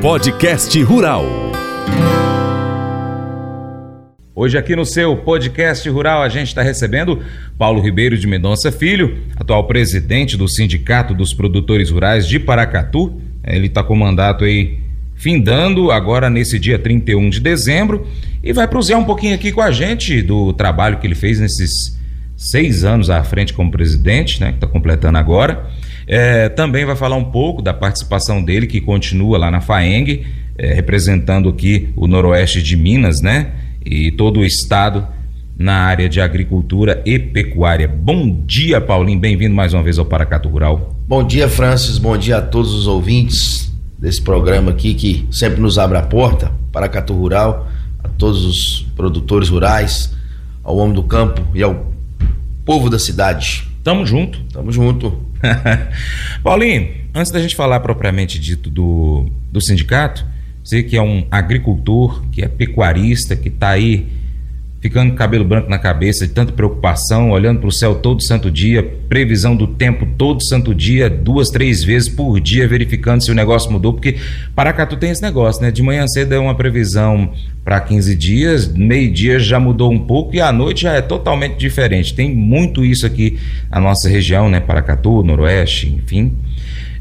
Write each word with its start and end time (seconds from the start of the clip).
Podcast 0.00 0.82
Rural. 0.82 1.26
Hoje 4.34 4.56
aqui 4.56 4.74
no 4.74 4.86
seu 4.86 5.14
podcast 5.14 5.86
rural 5.90 6.22
a 6.22 6.28
gente 6.30 6.48
está 6.48 6.62
recebendo 6.62 7.22
Paulo 7.58 7.82
Ribeiro 7.82 8.16
de 8.16 8.26
Mendonça 8.26 8.72
Filho, 8.72 9.18
atual 9.36 9.66
presidente 9.66 10.38
do 10.38 10.48
Sindicato 10.48 11.12
dos 11.12 11.34
Produtores 11.34 11.90
Rurais 11.90 12.26
de 12.26 12.38
Paracatu. 12.38 13.20
Ele 13.44 13.66
está 13.66 13.82
com 13.82 13.94
mandato 13.94 14.44
aí 14.44 14.78
findando 15.16 15.90
agora 15.90 16.30
nesse 16.30 16.58
dia 16.58 16.78
31 16.78 17.28
de 17.28 17.40
dezembro 17.40 18.06
e 18.42 18.54
vai 18.54 18.66
prosear 18.66 18.98
um 18.98 19.04
pouquinho 19.04 19.34
aqui 19.34 19.52
com 19.52 19.60
a 19.60 19.70
gente 19.70 20.22
do 20.22 20.54
trabalho 20.54 20.96
que 20.96 21.06
ele 21.06 21.14
fez 21.14 21.38
nesses 21.38 21.70
seis 22.38 22.84
anos 22.84 23.10
à 23.10 23.22
frente 23.22 23.52
como 23.52 23.70
presidente, 23.70 24.40
né, 24.40 24.48
que 24.48 24.54
está 24.54 24.66
completando 24.66 25.18
agora. 25.18 25.68
É, 26.12 26.48
também 26.48 26.84
vai 26.84 26.96
falar 26.96 27.14
um 27.14 27.30
pouco 27.30 27.62
da 27.62 27.72
participação 27.72 28.42
dele, 28.42 28.66
que 28.66 28.80
continua 28.80 29.38
lá 29.38 29.48
na 29.48 29.60
FAENG, 29.60 30.26
é, 30.58 30.74
representando 30.74 31.48
aqui 31.48 31.90
o 31.94 32.08
noroeste 32.08 32.60
de 32.60 32.76
Minas, 32.76 33.20
né? 33.20 33.52
E 33.86 34.10
todo 34.10 34.40
o 34.40 34.44
estado 34.44 35.06
na 35.56 35.74
área 35.74 36.08
de 36.08 36.20
agricultura 36.20 37.00
e 37.06 37.16
pecuária. 37.16 37.86
Bom 37.86 38.42
dia, 38.44 38.80
Paulinho. 38.80 39.20
Bem-vindo 39.20 39.54
mais 39.54 39.72
uma 39.72 39.84
vez 39.84 40.00
ao 40.00 40.04
Paracato 40.04 40.48
Rural. 40.48 40.96
Bom 41.06 41.24
dia, 41.24 41.48
Francis. 41.48 41.96
Bom 41.96 42.18
dia 42.18 42.38
a 42.38 42.42
todos 42.42 42.74
os 42.74 42.88
ouvintes 42.88 43.72
desse 43.96 44.20
programa 44.20 44.72
aqui 44.72 44.94
que 44.94 45.28
sempre 45.30 45.60
nos 45.60 45.78
abre 45.78 45.96
a 45.96 46.02
porta, 46.02 46.50
Paracato 46.72 47.14
Rural, 47.14 47.68
a 48.02 48.08
todos 48.08 48.44
os 48.44 48.84
produtores 48.96 49.48
rurais, 49.48 50.12
ao 50.64 50.76
homem 50.76 50.94
do 50.94 51.04
campo 51.04 51.40
e 51.54 51.62
ao 51.62 51.92
povo 52.64 52.90
da 52.90 52.98
cidade. 52.98 53.68
Tamo 53.84 54.04
junto. 54.04 54.40
Tamo 54.52 54.72
junto. 54.72 55.29
Paulinho, 56.42 56.94
antes 57.14 57.32
da 57.32 57.40
gente 57.40 57.56
falar 57.56 57.80
propriamente 57.80 58.38
dito 58.38 58.70
do, 58.70 59.26
do 59.50 59.60
sindicato, 59.60 60.24
você 60.62 60.82
que 60.82 60.96
é 60.96 61.02
um 61.02 61.26
agricultor, 61.30 62.22
que 62.30 62.42
é 62.42 62.48
pecuarista, 62.48 63.34
que 63.34 63.48
está 63.48 63.70
aí 63.70 64.06
ficando 64.80 65.14
cabelo 65.14 65.44
branco 65.44 65.68
na 65.68 65.78
cabeça 65.78 66.26
de 66.26 66.32
tanta 66.32 66.52
preocupação, 66.52 67.30
olhando 67.30 67.60
para 67.60 67.68
o 67.68 67.72
céu 67.72 67.96
todo 67.96 68.22
santo 68.22 68.50
dia, 68.50 68.82
previsão 69.08 69.54
do 69.54 69.66
tempo 69.66 70.06
todo 70.16 70.42
santo 70.42 70.74
dia, 70.74 71.10
duas, 71.10 71.50
três 71.50 71.84
vezes 71.84 72.08
por 72.08 72.40
dia, 72.40 72.66
verificando 72.66 73.22
se 73.22 73.30
o 73.30 73.34
negócio 73.34 73.70
mudou, 73.70 73.92
porque 73.92 74.16
Paracatu 74.54 74.96
tem 74.96 75.10
esse 75.10 75.22
negócio, 75.22 75.60
né? 75.62 75.70
De 75.70 75.82
manhã 75.82 76.06
cedo 76.08 76.34
é 76.34 76.38
uma 76.38 76.54
previsão 76.54 77.30
para 77.62 77.78
15 77.78 78.16
dias, 78.16 78.72
meio-dia 78.72 79.38
já 79.38 79.60
mudou 79.60 79.92
um 79.92 79.98
pouco 79.98 80.34
e 80.34 80.40
à 80.40 80.50
noite 80.50 80.82
já 80.82 80.94
é 80.94 81.02
totalmente 81.02 81.58
diferente. 81.58 82.14
Tem 82.14 82.34
muito 82.34 82.82
isso 82.82 83.04
aqui 83.04 83.38
na 83.70 83.80
nossa 83.80 84.08
região, 84.08 84.48
né? 84.48 84.60
Paracatu, 84.60 85.22
Noroeste, 85.22 85.90
enfim. 85.90 86.32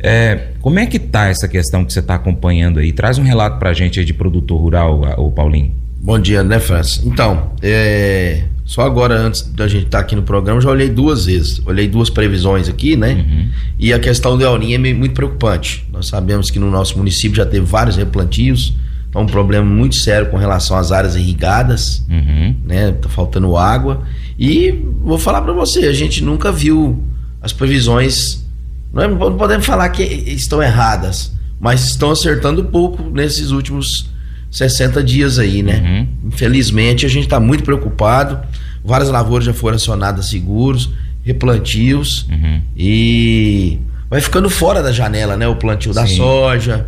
É, 0.01 0.47
como 0.61 0.79
é 0.79 0.85
que 0.85 0.99
tá 0.99 1.27
essa 1.27 1.47
questão 1.47 1.85
que 1.85 1.93
você 1.93 1.99
está 1.99 2.15
acompanhando 2.15 2.79
aí? 2.79 2.91
Traz 2.91 3.17
um 3.17 3.23
relato 3.23 3.57
para 3.57 3.69
a 3.69 3.73
gente 3.73 3.99
aí 3.99 4.05
de 4.05 4.13
produtor 4.13 4.59
rural, 4.59 5.01
o 5.17 5.31
Paulinho. 5.31 5.88
Bom 6.01 6.17
dia, 6.17 6.43
né, 6.43 6.59
França? 6.59 7.01
Então, 7.03 7.51
é, 7.61 8.43
só 8.63 8.83
agora, 8.83 9.19
antes 9.19 9.41
da 9.41 9.67
gente 9.67 9.85
estar 9.85 9.97
tá 9.97 10.03
aqui 10.03 10.15
no 10.15 10.21
programa, 10.23 10.61
já 10.61 10.69
olhei 10.69 10.89
duas 10.89 11.25
vezes. 11.25 11.61
Olhei 11.65 11.87
duas 11.87 12.09
previsões 12.09 12.69
aqui, 12.69 12.95
né? 12.95 13.13
Uhum. 13.13 13.49
E 13.77 13.91
a 13.91 13.99
questão 13.99 14.37
do 14.37 14.43
El 14.43 14.57
Ninho 14.57 14.75
é 14.75 14.93
muito 14.93 15.13
preocupante. 15.13 15.85
Nós 15.91 16.07
sabemos 16.07 16.49
que 16.49 16.57
no 16.57 16.71
nosso 16.71 16.97
município 16.97 17.35
já 17.35 17.45
teve 17.45 17.65
vários 17.65 17.97
replantios. 17.97 18.75
Então, 19.09 19.23
um 19.23 19.25
problema 19.25 19.65
muito 19.65 19.95
sério 19.95 20.29
com 20.29 20.37
relação 20.37 20.77
às 20.77 20.91
áreas 20.91 21.15
irrigadas, 21.15 22.05
uhum. 22.09 22.55
né? 22.63 22.91
Tá 22.91 23.09
faltando 23.09 23.57
água. 23.57 24.03
E 24.37 24.71
vou 25.01 25.17
falar 25.17 25.41
para 25.41 25.51
você, 25.51 25.87
a 25.87 25.93
gente 25.93 26.23
nunca 26.23 26.51
viu 26.51 27.03
as 27.41 27.51
previsões. 27.51 28.45
Não, 28.93 29.03
é, 29.03 29.07
não 29.07 29.35
podemos 29.35 29.65
falar 29.65 29.89
que 29.89 30.03
estão 30.03 30.61
erradas, 30.61 31.33
mas 31.59 31.85
estão 31.85 32.11
acertando 32.11 32.63
pouco 32.65 33.01
nesses 33.09 33.51
últimos 33.51 34.09
60 34.51 35.03
dias 35.03 35.37
aí, 35.37 35.61
né? 35.61 35.81
Uhum. 35.83 36.29
Infelizmente, 36.29 37.05
a 37.05 37.09
gente 37.09 37.25
está 37.25 37.39
muito 37.39 37.63
preocupado. 37.63 38.39
Várias 38.83 39.09
lavouras 39.09 39.45
já 39.45 39.53
foram 39.53 39.75
acionadas 39.75 40.27
seguros, 40.27 40.89
replantios 41.23 42.25
uhum. 42.29 42.61
e 42.75 43.79
vai 44.09 44.21
ficando 44.21 44.49
fora 44.49 44.81
da 44.81 44.91
janela, 44.91 45.37
né? 45.37 45.47
O 45.47 45.55
plantio 45.55 45.93
Sim. 45.93 45.99
da 45.99 46.07
soja. 46.07 46.87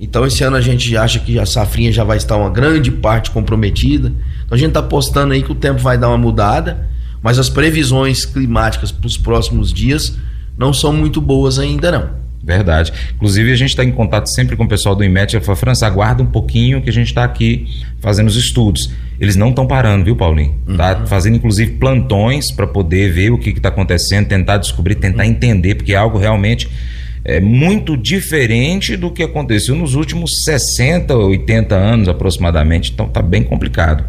Então, 0.00 0.26
esse 0.26 0.42
ano 0.42 0.56
a 0.56 0.60
gente 0.60 0.96
acha 0.96 1.18
que 1.20 1.38
a 1.38 1.46
safrinha 1.46 1.92
já 1.92 2.02
vai 2.02 2.16
estar 2.16 2.36
uma 2.36 2.50
grande 2.50 2.90
parte 2.90 3.30
comprometida. 3.30 4.12
Então, 4.44 4.56
a 4.56 4.58
gente 4.58 4.68
está 4.68 4.80
apostando 4.80 5.32
aí 5.32 5.42
que 5.42 5.52
o 5.52 5.54
tempo 5.54 5.80
vai 5.80 5.96
dar 5.96 6.08
uma 6.08 6.18
mudada, 6.18 6.88
mas 7.22 7.38
as 7.38 7.48
previsões 7.48 8.24
climáticas 8.24 8.90
para 8.90 9.06
os 9.06 9.16
próximos 9.16 9.72
dias 9.72 10.16
não 10.56 10.72
são 10.72 10.92
muito 10.92 11.20
boas 11.20 11.58
ainda, 11.58 11.92
não. 11.92 12.21
Verdade. 12.42 12.92
Inclusive, 13.14 13.52
a 13.52 13.56
gente 13.56 13.70
está 13.70 13.84
em 13.84 13.92
contato 13.92 14.26
sempre 14.26 14.56
com 14.56 14.64
o 14.64 14.68
pessoal 14.68 14.96
do 14.96 15.04
IMET. 15.04 15.36
Ele 15.36 15.44
falou, 15.44 15.56
França, 15.56 15.86
aguarda 15.86 16.22
um 16.22 16.26
pouquinho 16.26 16.82
que 16.82 16.90
a 16.90 16.92
gente 16.92 17.06
está 17.06 17.22
aqui 17.22 17.68
fazendo 18.00 18.26
os 18.26 18.36
estudos. 18.36 18.90
Eles 19.20 19.36
não 19.36 19.50
estão 19.50 19.64
parando, 19.66 20.04
viu, 20.04 20.16
Paulinho? 20.16 20.58
Uhum. 20.66 20.76
Tá 20.76 21.06
fazendo, 21.06 21.36
inclusive, 21.36 21.72
plantões 21.72 22.50
para 22.50 22.66
poder 22.66 23.12
ver 23.12 23.30
o 23.30 23.38
que 23.38 23.50
está 23.50 23.68
acontecendo, 23.68 24.26
tentar 24.26 24.56
descobrir, 24.56 24.96
tentar 24.96 25.22
uhum. 25.22 25.30
entender, 25.30 25.76
porque 25.76 25.92
é 25.92 25.96
algo 25.96 26.18
realmente 26.18 26.68
é, 27.24 27.38
muito 27.38 27.96
diferente 27.96 28.96
do 28.96 29.12
que 29.12 29.22
aconteceu 29.22 29.76
nos 29.76 29.94
últimos 29.94 30.42
60, 30.44 31.16
80 31.16 31.76
anos 31.76 32.08
aproximadamente. 32.08 32.90
Então, 32.92 33.06
está 33.06 33.22
bem 33.22 33.44
complicado. 33.44 34.04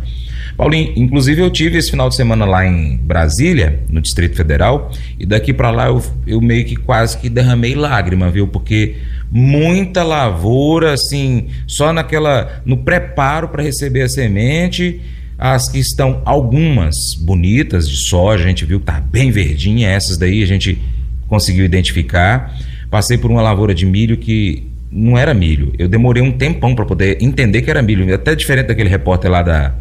Paulinho, 0.56 0.94
inclusive 0.96 1.42
eu 1.42 1.50
tive 1.50 1.78
esse 1.78 1.90
final 1.90 2.10
de 2.10 2.16
semana 2.16 2.46
lá 2.46 2.66
em 2.66 2.98
Brasília, 2.98 3.84
no 3.90 4.00
Distrito 4.00 4.36
Federal, 4.36 4.92
e 5.20 5.26
daqui 5.26 5.52
para 5.52 5.72
lá 5.72 5.88
eu, 5.88 6.02
eu 6.28 6.40
meio 6.40 6.64
que 6.66 6.76
quase 6.76 7.18
que 7.18 7.30
derramei 7.30 7.74
lágrima, 7.74 8.30
viu? 8.30 8.48
Porque 8.48 8.96
muita 9.32 10.04
lavoura, 10.04 10.94
assim, 10.94 11.48
só 11.68 11.92
naquela. 11.92 12.62
no 12.66 12.78
preparo 12.78 13.50
para 13.50 13.64
receber 13.64 14.04
a 14.04 14.10
semente. 14.10 15.02
As 15.36 15.68
que 15.68 15.80
estão 15.80 16.22
algumas 16.24 16.96
bonitas 17.20 17.90
de 17.90 18.08
soja, 18.08 18.44
a 18.44 18.48
gente 18.48 18.64
viu 18.64 18.80
que 18.80 18.86
tá 18.86 19.02
bem 19.02 19.32
verdinha, 19.32 19.90
essas 19.90 20.16
daí 20.16 20.42
a 20.44 20.46
gente 20.46 20.80
conseguiu 21.28 21.66
identificar. 21.66 22.56
Passei 22.90 23.18
por 23.18 23.32
uma 23.32 23.42
lavoura 23.42 23.74
de 23.74 23.86
milho 23.86 24.16
que 24.16 24.72
não 24.94 25.18
era 25.18 25.34
milho. 25.34 25.74
Eu 25.78 25.88
demorei 25.88 26.22
um 26.22 26.32
tempão 26.32 26.76
para 26.76 26.86
poder 26.86 27.18
entender 27.22 27.62
que 27.62 27.70
era 27.70 27.82
milho, 27.82 28.14
até 28.14 28.36
diferente 28.36 28.68
daquele 28.68 28.90
repórter 28.90 29.32
lá 29.32 29.42
da 29.42 29.74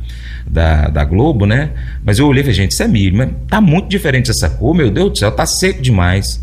da, 0.47 0.89
da 0.89 1.05
Globo, 1.05 1.47
né? 1.47 1.71
Mas 2.05 2.19
eu 2.19 2.27
olhei 2.27 2.41
e 2.41 2.45
falei, 2.45 2.55
gente, 2.55 2.73
isso 2.73 2.83
é 2.83 2.89
milho, 2.89 3.17
mas 3.17 3.31
tá 3.49 3.61
muito 3.61 3.89
diferente 3.89 4.31
essa 4.31 4.49
cor, 4.49 4.75
meu 4.75 4.91
Deus 4.91 5.11
do 5.13 5.19
céu, 5.19 5.31
tá 5.31 5.47
seco 5.47 5.81
demais. 5.81 6.43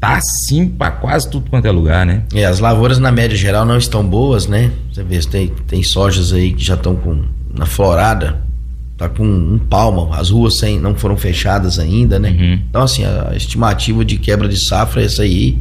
Tá 0.00 0.16
assim 0.16 0.66
para 0.66 0.90
quase 0.90 1.30
tudo 1.30 1.48
quanto 1.48 1.66
é 1.66 1.70
lugar, 1.70 2.04
né? 2.04 2.22
É, 2.34 2.44
as 2.44 2.58
lavouras 2.58 2.98
na 2.98 3.12
média 3.12 3.36
geral 3.36 3.64
não 3.64 3.76
estão 3.76 4.04
boas, 4.04 4.46
né? 4.46 4.70
Você 4.92 5.02
vê, 5.04 5.20
tem, 5.20 5.52
tem 5.66 5.82
sojas 5.82 6.32
aí 6.32 6.52
que 6.52 6.64
já 6.64 6.74
estão 6.74 6.96
com 6.96 7.24
na 7.54 7.66
florada, 7.66 8.42
tá 8.96 9.08
com 9.08 9.24
um 9.24 9.58
palmo, 9.58 10.12
as 10.12 10.30
ruas 10.30 10.58
sem, 10.58 10.80
não 10.80 10.94
foram 10.94 11.16
fechadas 11.16 11.78
ainda, 11.78 12.18
né? 12.18 12.30
Uhum. 12.30 12.60
Então, 12.68 12.82
assim, 12.82 13.04
a 13.04 13.32
estimativa 13.36 14.04
de 14.04 14.16
quebra 14.16 14.48
de 14.48 14.56
safra 14.56 15.02
é 15.02 15.04
essa 15.04 15.22
aí. 15.22 15.58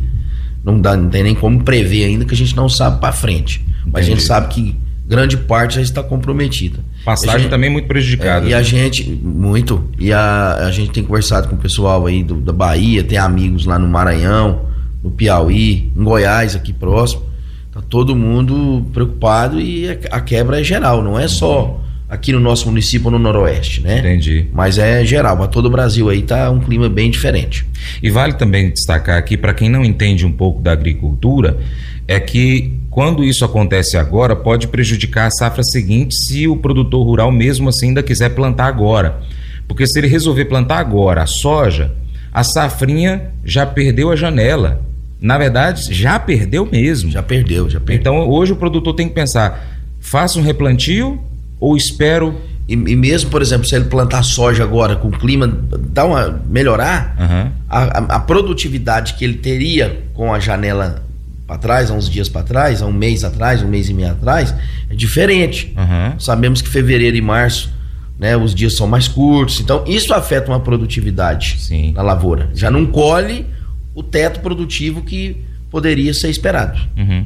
Não, 0.64 0.80
dá, 0.80 0.96
não 0.96 1.10
tem 1.10 1.24
nem 1.24 1.36
como 1.36 1.64
prever 1.64 2.06
ainda, 2.06 2.26
que 2.26 2.34
a 2.34 2.38
gente 2.38 2.56
não 2.56 2.70
sabe 2.70 3.00
para 3.00 3.12
frente. 3.12 3.66
Mas 3.86 4.04
Entendi. 4.04 4.12
a 4.12 4.16
gente 4.16 4.24
sabe 4.24 4.48
que 4.50 4.78
grande 5.08 5.36
parte 5.36 5.76
já 5.76 5.82
está 5.82 6.02
comprometida. 6.02 6.80
Passagem 7.04 7.42
gente, 7.42 7.50
também 7.50 7.70
muito 7.70 7.88
prejudicada. 7.88 8.46
É, 8.46 8.50
e 8.50 8.54
a 8.54 8.62
gente, 8.62 9.04
muito. 9.04 9.90
E 10.00 10.14
a, 10.14 10.68
a 10.68 10.72
gente 10.72 10.92
tem 10.92 11.04
conversado 11.04 11.48
com 11.48 11.56
o 11.56 11.58
pessoal 11.58 12.06
aí 12.06 12.24
do, 12.24 12.36
da 12.36 12.54
Bahia, 12.54 13.04
tem 13.04 13.18
amigos 13.18 13.66
lá 13.66 13.78
no 13.78 13.88
Maranhão, 13.88 14.62
no 15.04 15.12
Piauí, 15.12 15.92
em 15.96 16.04
Goiás, 16.04 16.56
aqui 16.56 16.72
próximo. 16.72 17.24
Tá 17.72 17.82
todo 17.82 18.16
mundo 18.16 18.86
preocupado 18.94 19.60
e 19.60 19.90
a, 19.90 19.98
a 20.12 20.22
quebra 20.22 20.60
é 20.60 20.64
geral, 20.64 21.02
não 21.02 21.18
é 21.20 21.28
só 21.28 21.82
aqui 22.12 22.34
no 22.34 22.42
nosso 22.42 22.68
município 22.68 23.10
no 23.10 23.18
Noroeste, 23.18 23.80
né? 23.80 24.00
Entendi. 24.00 24.46
Mas 24.52 24.78
é 24.78 25.06
geral, 25.06 25.38
para 25.38 25.48
todo 25.48 25.68
o 25.68 25.70
Brasil 25.70 26.10
aí 26.10 26.22
tá 26.22 26.52
um 26.52 26.60
clima 26.60 26.90
bem 26.90 27.10
diferente. 27.10 27.66
E 28.04 28.10
vale 28.10 28.34
também 28.34 28.70
destacar 28.70 29.18
aqui, 29.18 29.38
para 29.38 29.54
quem 29.54 29.70
não 29.70 29.86
entende 29.86 30.26
um 30.26 30.32
pouco 30.32 30.62
da 30.62 30.74
agricultura, 30.74 31.58
é 32.06 32.20
que 32.20 32.74
quando 32.90 33.24
isso 33.24 33.46
acontece 33.46 33.96
agora, 33.96 34.36
pode 34.36 34.68
prejudicar 34.68 35.28
a 35.28 35.32
safra 35.32 35.64
seguinte 35.64 36.14
se 36.14 36.50
o 36.50 36.58
produtor 36.58 37.06
rural 37.06 37.32
mesmo 37.32 37.70
assim 37.70 37.88
ainda 37.88 38.04
quiser 38.04 38.36
plantar 38.36 38.66
agora. 38.66 39.22
Porque 39.66 39.88
se 39.88 39.98
ele 39.98 40.08
resolver 40.08 40.46
plantar 40.46 40.80
agora 40.80 41.24
a 41.24 41.28
soja, 41.28 41.94
a 42.34 42.44
safrinha 42.44 43.32
já 43.46 43.66
perdeu 43.66 44.12
a 44.12 44.18
janela. 44.18 44.82
Na 45.22 45.38
verdade, 45.38 45.94
já 45.94 46.20
perdeu 46.20 46.68
mesmo. 46.70 47.10
Já 47.10 47.24
perdeu, 47.24 47.70
já 47.70 47.80
perdeu. 47.80 47.96
Então 48.02 48.30
hoje 48.30 48.52
o 48.52 48.58
produtor 48.58 48.94
tem 48.96 49.08
que 49.08 49.16
pensar: 49.16 49.80
faça 50.02 50.38
um 50.38 50.44
replantio 50.44 51.31
ou 51.62 51.78
espero 51.78 52.36
e, 52.68 52.74
e, 52.74 52.96
mesmo, 52.96 53.30
por 53.30 53.42
exemplo, 53.42 53.68
se 53.68 53.76
ele 53.76 53.86
plantar 53.86 54.24
soja 54.24 54.64
agora 54.64 54.96
com 54.96 55.10
o 55.10 55.12
clima 55.12 55.46
dá 55.90 56.06
uma 56.06 56.42
melhorar, 56.50 57.16
uhum. 57.20 57.52
a, 57.70 57.80
a, 57.80 58.16
a, 58.16 58.20
produtividade 58.20 59.16
que 59.16 59.26
ele 59.26 59.34
teria 59.34 60.04
com 60.14 60.34
a 60.34 60.40
janela 60.40 61.04
para 61.46 61.58
trás, 61.58 61.92
há 61.92 61.94
uns 61.94 62.10
dias 62.10 62.30
para 62.30 62.44
trás, 62.44 62.82
há 62.82 62.86
um 62.86 62.94
mês 62.94 63.26
atrás, 63.26 63.62
um 63.62 63.68
mês 63.68 63.90
e 63.90 63.94
meio 63.94 64.12
atrás, 64.12 64.56
é 64.90 64.96
diferente. 64.96 65.74
Uhum. 65.76 66.18
Sabemos 66.18 66.62
que 66.62 66.70
fevereiro 66.70 67.18
e 67.18 67.22
março, 67.22 67.70
né, 68.18 68.38
os 68.38 68.56
dias 68.56 68.78
são 68.78 68.88
mais 68.88 69.08
curtos, 69.08 69.60
então 69.60 69.84
isso 69.86 70.14
afeta 70.14 70.50
uma 70.50 70.60
produtividade 70.62 71.58
Sim. 71.60 71.92
na 71.92 72.02
lavoura. 72.02 72.52
Já 72.54 72.72
não 72.72 72.86
colhe 72.86 73.46
o 73.94 74.02
teto 74.02 74.40
produtivo 74.40 75.02
que 75.02 75.44
poderia 75.70 76.14
ser 76.14 76.30
esperado. 76.30 76.80
Uhum. 76.96 77.26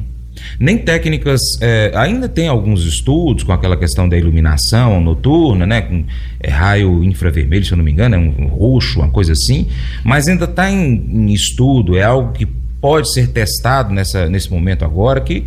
Nem 0.58 0.78
técnicas. 0.78 1.40
É, 1.60 1.92
ainda 1.94 2.28
tem 2.28 2.48
alguns 2.48 2.84
estudos 2.84 3.42
com 3.44 3.52
aquela 3.52 3.76
questão 3.76 4.08
da 4.08 4.16
iluminação 4.16 5.00
noturna, 5.00 5.66
né? 5.66 5.82
Com 5.82 6.04
é, 6.40 6.50
raio 6.50 7.02
infravermelho, 7.04 7.64
se 7.64 7.72
eu 7.72 7.76
não 7.76 7.84
me 7.84 7.92
engano, 7.92 8.14
é 8.14 8.18
um, 8.18 8.46
roxo, 8.46 9.00
uma 9.00 9.10
coisa 9.10 9.32
assim, 9.32 9.68
mas 10.04 10.28
ainda 10.28 10.44
está 10.44 10.70
em, 10.70 10.94
em 11.12 11.32
estudo, 11.32 11.96
é 11.96 12.02
algo 12.02 12.32
que 12.32 12.46
pode 12.80 13.12
ser 13.12 13.28
testado 13.28 13.92
nessa, 13.92 14.28
nesse 14.28 14.50
momento 14.50 14.84
agora, 14.84 15.20
que 15.20 15.44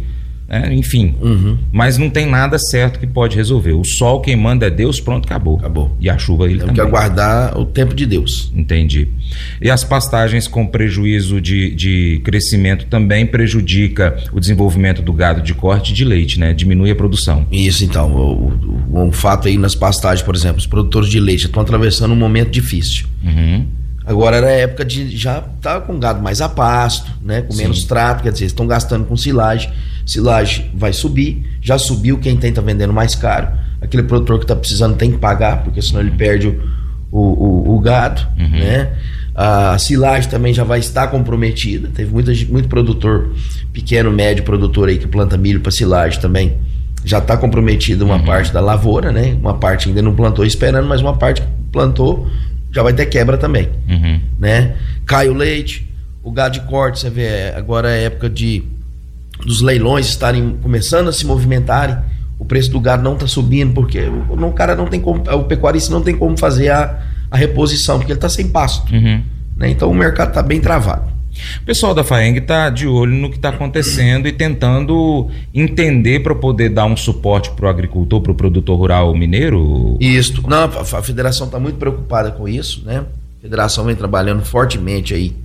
né? 0.49 0.73
enfim. 0.73 1.15
Uhum. 1.21 1.57
Mas 1.71 1.97
não 1.97 2.09
tem 2.09 2.25
nada 2.25 2.57
certo 2.57 2.99
que 2.99 3.05
pode 3.05 3.35
resolver. 3.35 3.73
O 3.73 3.85
sol 3.85 4.19
quem 4.19 4.35
manda 4.35 4.65
é 4.65 4.69
Deus, 4.69 4.99
pronto, 4.99 5.25
acabou. 5.25 5.57
Acabou. 5.57 5.95
E 5.99 6.09
a 6.09 6.17
chuva 6.17 6.49
ele 6.49 6.59
Tem 6.59 6.73
que 6.73 6.81
aguardar 6.81 7.57
o 7.57 7.65
tempo 7.65 7.93
de 7.93 8.05
Deus. 8.05 8.51
Entendi. 8.55 9.07
E 9.61 9.69
as 9.69 9.83
pastagens 9.83 10.47
com 10.47 10.65
prejuízo 10.65 11.39
de, 11.39 11.73
de 11.75 12.21
crescimento 12.23 12.85
também 12.87 13.25
prejudica 13.25 14.17
o 14.33 14.39
desenvolvimento 14.39 15.01
do 15.01 15.13
gado 15.13 15.41
de 15.41 15.53
corte 15.53 15.93
de 15.93 16.03
leite, 16.03 16.39
né? 16.39 16.53
Diminui 16.53 16.89
a 16.89 16.95
produção. 16.95 17.45
Isso, 17.51 17.85
então. 17.85 18.11
O, 18.11 18.79
o, 18.91 19.03
um 19.03 19.11
fato 19.11 19.47
aí 19.47 19.57
nas 19.57 19.75
pastagens, 19.75 20.25
por 20.25 20.35
exemplo, 20.35 20.57
os 20.57 20.65
produtores 20.65 21.09
de 21.09 21.19
leite 21.19 21.45
estão 21.45 21.61
atravessando 21.61 22.11
um 22.13 22.17
momento 22.17 22.49
difícil. 22.49 23.05
Uhum. 23.23 23.78
Agora 24.09 24.37
era 24.37 24.47
a 24.47 24.51
época 24.51 24.83
de 24.83 25.15
já 25.15 25.37
estar 25.37 25.79
tá 25.79 25.81
com 25.81 25.99
gado 25.99 26.21
mais 26.21 26.41
a 26.41 26.49
pasto, 26.49 27.11
né? 27.21 27.43
Com 27.43 27.55
menos 27.55 27.81
Sim. 27.81 27.87
trato, 27.87 28.23
quer 28.23 28.31
dizer, 28.31 28.45
estão 28.45 28.65
gastando 28.67 29.05
com 29.05 29.15
silagem 29.15 29.71
silagem 30.09 30.71
vai 30.73 30.91
subir, 30.91 31.45
já 31.61 31.77
subiu, 31.77 32.17
quem 32.17 32.35
tem 32.35 32.51
tá 32.51 32.61
vendendo 32.61 32.91
mais 32.91 33.13
caro. 33.13 33.47
Aquele 33.79 34.03
produtor 34.03 34.39
que 34.39 34.45
está 34.45 34.55
precisando 34.55 34.95
tem 34.95 35.11
que 35.11 35.17
pagar, 35.17 35.63
porque 35.63 35.81
senão 35.81 36.01
ele 36.01 36.11
perde 36.11 36.47
o, 36.47 36.59
o, 37.11 37.21
o, 37.21 37.75
o 37.75 37.79
gado, 37.79 38.25
uhum. 38.37 38.49
né? 38.49 38.91
A 39.35 39.77
silagem 39.77 40.29
também 40.29 40.53
já 40.53 40.63
vai 40.63 40.79
estar 40.79 41.07
comprometida. 41.07 41.89
Teve 41.93 42.11
muita, 42.11 42.33
muito 42.49 42.67
produtor, 42.67 43.33
pequeno, 43.71 44.11
médio 44.11 44.43
produtor 44.43 44.89
aí 44.89 44.97
que 44.97 45.07
planta 45.07 45.37
milho 45.37 45.61
para 45.61 45.71
silagem 45.71 46.19
também. 46.19 46.57
Já 47.05 47.19
está 47.19 47.37
comprometida 47.37 48.03
uma 48.03 48.15
uhum. 48.15 48.25
parte 48.25 48.51
da 48.51 48.59
lavoura, 48.59 49.11
né? 49.11 49.37
Uma 49.39 49.53
parte 49.53 49.87
ainda 49.87 50.01
não 50.01 50.13
plantou 50.13 50.43
esperando, 50.43 50.87
mas 50.87 51.01
uma 51.01 51.15
parte 51.15 51.41
plantou 51.71 52.27
já 52.71 52.83
vai 52.83 52.93
ter 52.93 53.05
quebra 53.07 53.37
também, 53.37 53.69
uhum. 53.87 54.21
né? 54.37 54.75
Cai 55.05 55.27
o 55.29 55.33
leite, 55.33 55.89
o 56.23 56.31
gado 56.31 56.59
de 56.59 56.61
corte, 56.67 56.99
você 56.99 57.09
vê, 57.09 57.53
agora 57.55 57.91
é 57.91 58.03
época 58.05 58.29
de 58.29 58.63
dos 59.45 59.61
leilões 59.61 60.07
estarem 60.07 60.57
começando 60.61 61.07
a 61.07 61.13
se 61.13 61.25
movimentarem, 61.25 61.97
o 62.37 62.45
preço 62.45 62.71
do 62.71 62.79
gado 62.79 63.03
não 63.03 63.13
está 63.13 63.25
subindo, 63.27 63.73
porque 63.73 63.99
o, 64.01 64.33
o, 64.33 64.53
cara 64.53 64.75
não 64.75 64.85
tem 64.85 64.99
como, 64.99 65.23
o 65.31 65.43
pecuarista 65.43 65.91
não 65.91 66.01
tem 66.01 66.15
como 66.15 66.37
fazer 66.37 66.69
a, 66.69 66.99
a 67.31 67.37
reposição, 67.37 67.97
porque 67.97 68.11
ele 68.11 68.17
está 68.17 68.29
sem 68.29 68.49
pasto. 68.49 68.93
Uhum. 68.93 69.23
Né? 69.55 69.69
Então 69.69 69.89
o 69.89 69.93
mercado 69.93 70.29
está 70.29 70.41
bem 70.41 70.59
travado. 70.59 71.18
O 71.61 71.65
pessoal 71.65 71.93
da 71.93 72.03
FAENG 72.03 72.39
está 72.39 72.69
de 72.69 72.87
olho 72.87 73.13
no 73.13 73.29
que 73.29 73.35
está 73.35 73.49
acontecendo 73.49 74.27
e 74.27 74.31
tentando 74.31 75.29
entender 75.53 76.21
para 76.21 76.35
poder 76.35 76.69
dar 76.69 76.85
um 76.85 76.97
suporte 76.97 77.51
para 77.51 77.65
o 77.65 77.69
agricultor, 77.69 78.21
para 78.21 78.31
o 78.31 78.35
produtor 78.35 78.77
rural 78.77 79.15
mineiro? 79.15 79.97
Isso. 79.99 80.41
Não, 80.47 80.63
a, 80.63 81.01
federação 81.01 81.47
está 81.47 81.59
muito 81.59 81.77
preocupada 81.77 82.31
com 82.31 82.47
isso, 82.47 82.83
né? 82.85 83.05
A 83.39 83.41
federação 83.41 83.85
vem 83.85 83.95
trabalhando 83.95 84.43
fortemente 84.43 85.13
aí 85.13 85.35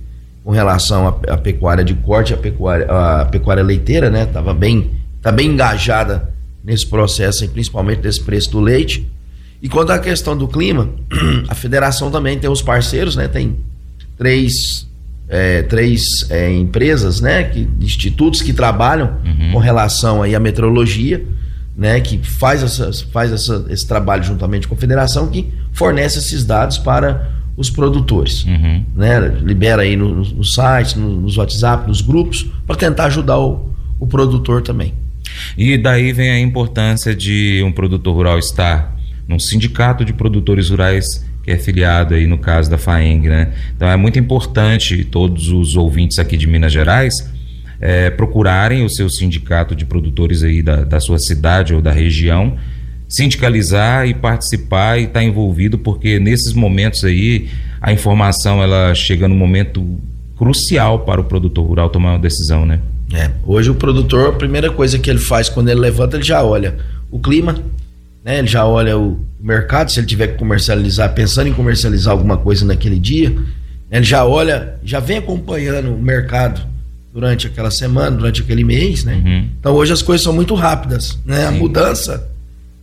com 0.43 0.51
relação 0.51 1.07
à, 1.07 1.33
à 1.33 1.37
pecuária 1.37 1.83
de 1.83 1.93
corte, 1.95 2.33
a 2.33 2.37
pecuária, 2.37 2.85
a 2.87 3.25
pecuária 3.25 3.63
leiteira, 3.63 4.09
né? 4.09 4.25
Tava 4.25 4.53
bem, 4.53 4.91
tá 5.21 5.31
bem 5.31 5.51
engajada 5.51 6.33
nesse 6.63 6.85
processo, 6.85 7.47
principalmente 7.49 7.99
desse 8.01 8.21
preço 8.21 8.51
do 8.51 8.59
leite. 8.59 9.07
E 9.61 9.69
quanto 9.69 9.91
à 9.91 9.99
questão 9.99 10.37
do 10.37 10.47
clima, 10.47 10.89
a 11.47 11.55
federação 11.55 12.11
também 12.11 12.37
tem 12.37 12.49
os 12.49 12.61
parceiros, 12.61 13.15
né? 13.15 13.27
Tem 13.27 13.55
três, 14.17 14.87
é, 15.27 15.63
três 15.63 16.29
é, 16.29 16.51
empresas, 16.51 17.19
né? 17.21 17.43
Que, 17.43 17.67
institutos 17.81 18.41
que 18.41 18.53
trabalham 18.53 19.17
uhum. 19.25 19.53
com 19.53 19.59
relação 19.59 20.21
aí 20.21 20.35
à 20.35 20.39
meteorologia, 20.39 21.25
né? 21.75 21.99
Que 21.99 22.17
faz, 22.17 22.63
essa, 22.63 22.91
faz 23.11 23.31
essa, 23.31 23.65
esse 23.69 23.87
trabalho 23.87 24.23
juntamente 24.23 24.67
com 24.67 24.75
a 24.75 24.77
federação, 24.77 25.27
que 25.27 25.51
fornece 25.71 26.19
esses 26.19 26.45
dados 26.45 26.77
para 26.77 27.31
os 27.57 27.69
produtores. 27.69 28.43
Uhum. 28.45 28.83
Né? 28.95 29.19
Libera 29.41 29.81
aí 29.81 29.95
no, 29.95 30.13
no, 30.13 30.23
no 30.23 30.43
site, 30.43 30.97
no, 30.97 31.21
nos 31.21 31.37
WhatsApp, 31.37 31.87
nos 31.87 32.01
grupos, 32.01 32.45
para 32.67 32.75
tentar 32.75 33.05
ajudar 33.05 33.39
o, 33.39 33.73
o 33.99 34.05
produtor 34.05 34.61
também. 34.61 34.93
E 35.57 35.77
daí 35.77 36.11
vem 36.11 36.29
a 36.29 36.39
importância 36.39 37.15
de 37.15 37.63
um 37.65 37.71
produtor 37.71 38.13
rural 38.13 38.37
estar 38.37 38.95
num 39.27 39.39
sindicato 39.39 40.05
de 40.05 40.13
produtores 40.13 40.69
rurais 40.69 41.25
que 41.45 41.51
é 41.51 41.57
filiado 41.57 42.15
aí 42.15 42.25
no 42.25 42.39
caso 42.39 42.69
da 42.69 42.77
FAENG, 42.77 43.29
né? 43.29 43.53
Então 43.75 43.87
é 43.87 43.95
muito 43.95 44.17
importante 44.17 45.05
todos 45.05 45.49
os 45.49 45.77
ouvintes 45.77 46.17
aqui 46.17 46.35
de 46.35 46.47
Minas 46.47 46.73
Gerais 46.73 47.13
é, 47.79 48.09
procurarem 48.09 48.83
o 48.83 48.89
seu 48.89 49.07
sindicato 49.09 49.75
de 49.75 49.85
produtores 49.85 50.43
aí 50.43 50.63
da, 50.63 50.77
da 50.83 50.99
sua 50.99 51.19
cidade 51.19 51.73
ou 51.73 51.81
da 51.81 51.91
região 51.91 52.57
sindicalizar 53.07 54.07
e 54.07 54.13
participar 54.15 54.97
e 54.97 55.03
estar 55.03 55.19
tá 55.19 55.23
envolvido, 55.23 55.77
porque 55.77 56.19
nesses 56.19 56.53
momentos 56.53 57.03
aí 57.03 57.47
a 57.79 57.93
informação 57.93 58.63
ela 58.63 58.95
chega 58.95 59.27
no 59.27 59.35
momento 59.35 59.99
crucial 60.35 60.99
para 60.99 61.21
o 61.21 61.23
produtor 61.23 61.65
rural 61.65 61.89
tomar 61.89 62.13
uma 62.13 62.19
decisão, 62.19 62.65
né? 62.65 62.79
É, 63.13 63.29
hoje 63.45 63.69
o 63.69 63.75
produtor, 63.75 64.29
a 64.29 64.33
primeira 64.33 64.71
coisa 64.71 64.97
que 64.97 65.09
ele 65.09 65.19
faz 65.19 65.47
quando 65.47 65.69
ele 65.69 65.79
levanta, 65.79 66.17
ele 66.17 66.23
já 66.23 66.43
olha 66.43 66.75
o 67.11 67.19
clima, 67.19 67.55
né? 68.25 68.39
Ele 68.39 68.47
já 68.47 68.65
olha 68.65 68.97
o 68.97 69.23
mercado, 69.39 69.91
se 69.91 69.99
ele 69.99 70.07
tiver 70.07 70.29
que 70.29 70.39
comercializar, 70.39 71.13
pensando 71.13 71.47
em 71.47 71.53
comercializar 71.53 72.11
alguma 72.11 72.35
coisa 72.35 72.65
naquele 72.65 72.99
dia, 72.99 73.37
ele 73.91 74.03
já 74.03 74.25
olha, 74.25 74.73
já 74.83 74.99
vem 74.99 75.17
acompanhando 75.17 75.93
o 75.93 76.01
mercado 76.01 76.59
durante 77.13 77.45
aquela 77.45 77.69
semana, 77.69 78.17
durante 78.17 78.41
aquele 78.41 78.63
mês, 78.63 79.03
né? 79.03 79.21
Uhum. 79.23 79.49
Então 79.59 79.75
hoje 79.75 79.93
as 79.93 80.01
coisas 80.01 80.23
são 80.23 80.33
muito 80.33 80.55
rápidas, 80.55 81.19
né? 81.23 81.41
Sim. 81.41 81.45
A 81.45 81.51
mudança 81.51 82.27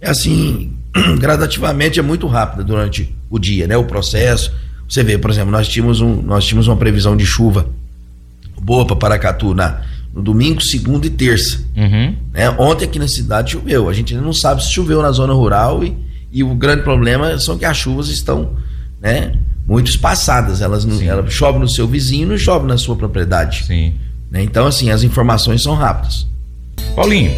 é 0.01 0.09
assim, 0.09 0.73
gradativamente 1.19 1.99
é 1.99 2.03
muito 2.03 2.29
rápida 2.29 2.63
durante 2.63 3.13
o 3.29 3.37
dia, 3.37 3.67
né? 3.67 3.77
O 3.77 3.85
processo. 3.85 4.53
Você 4.89 5.03
vê, 5.03 5.19
por 5.19 5.31
exemplo, 5.31 5.51
nós 5.51 5.67
tínhamos, 5.67 6.01
um, 6.01 6.23
nós 6.23 6.45
tínhamos 6.45 6.69
uma 6.69 6.77
previsão 6.77 7.17
de 7.17 7.27
chuva 7.27 7.67
boa 8.61 8.87
para 8.87 8.95
Paracatu 8.95 9.55
na, 9.55 9.83
no 10.15 10.23
domingo, 10.23 10.61
segunda 10.61 11.07
e 11.07 11.11
terça. 11.11 11.61
Uhum. 11.77 12.15
Né? 12.33 12.51
Ontem 12.59 12.85
aqui 12.85 12.99
na 12.99 13.09
cidade 13.09 13.53
choveu. 13.53 13.89
A 13.89 13.93
gente 13.95 14.15
ainda 14.15 14.25
não 14.25 14.33
sabe 14.33 14.63
se 14.63 14.71
choveu 14.71 15.01
na 15.01 15.11
zona 15.11 15.33
rural 15.33 15.83
e, 15.83 15.97
e 16.31 16.45
o 16.45 16.55
grande 16.55 16.83
problema 16.83 17.39
são 17.39 17.57
que 17.57 17.65
as 17.65 17.77
chuvas 17.77 18.09
estão 18.09 18.53
né, 19.01 19.35
muito 19.67 19.91
espaçadas. 19.91 20.61
Elas 20.61 20.85
não, 20.85 21.01
ela 21.01 21.29
chove 21.29 21.59
no 21.59 21.69
seu 21.69 21.89
vizinho, 21.89 22.29
não 22.29 22.39
chove 22.39 22.67
na 22.67 22.77
sua 22.77 22.95
propriedade. 22.95 23.65
Sim. 23.67 23.95
Né? 24.31 24.43
Então, 24.43 24.67
assim, 24.67 24.91
as 24.91 25.03
informações 25.03 25.63
são 25.63 25.75
rápidas. 25.75 26.27
Paulinho, 26.95 27.33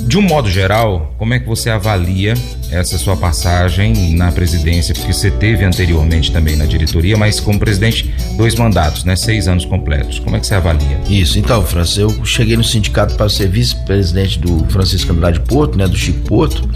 de 0.00 0.18
um 0.18 0.22
modo 0.22 0.50
geral, 0.50 1.14
como 1.18 1.34
é 1.34 1.38
que 1.38 1.46
você 1.46 1.70
avalia 1.70 2.34
essa 2.70 2.98
sua 2.98 3.16
passagem 3.16 4.14
na 4.14 4.30
presidência? 4.30 4.94
Porque 4.94 5.12
você 5.12 5.30
teve 5.30 5.64
anteriormente 5.64 6.30
também 6.30 6.56
na 6.56 6.66
diretoria, 6.66 7.16
mas 7.16 7.40
como 7.40 7.58
presidente, 7.58 8.14
dois 8.36 8.54
mandatos, 8.54 9.04
né? 9.04 9.16
Seis 9.16 9.48
anos 9.48 9.64
completos. 9.64 10.18
Como 10.18 10.36
é 10.36 10.40
que 10.40 10.46
você 10.46 10.54
avalia? 10.54 11.00
Isso, 11.08 11.38
então, 11.38 11.64
França, 11.64 12.00
eu 12.00 12.24
cheguei 12.24 12.56
no 12.56 12.64
sindicato 12.64 13.14
para 13.14 13.28
ser 13.28 13.48
vice-presidente 13.48 14.38
do 14.38 14.64
Francisco 14.70 15.12
Andrade 15.12 15.40
Porto, 15.40 15.76
né? 15.76 15.86
Do 15.86 15.96
Chico 15.96 16.20
Porto. 16.20 16.68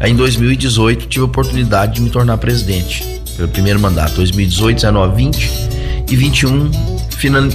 Aí 0.00 0.10
em 0.10 0.16
2018 0.16 1.06
tive 1.06 1.22
a 1.22 1.26
oportunidade 1.26 1.94
de 1.94 2.02
me 2.02 2.10
tornar 2.10 2.36
presidente 2.38 3.04
pelo 3.36 3.48
primeiro 3.48 3.78
mandato, 3.78 4.14
2018, 4.16 4.76
19, 4.76 5.16
20 5.16 5.50
e 6.10 6.16
21, 6.16 6.70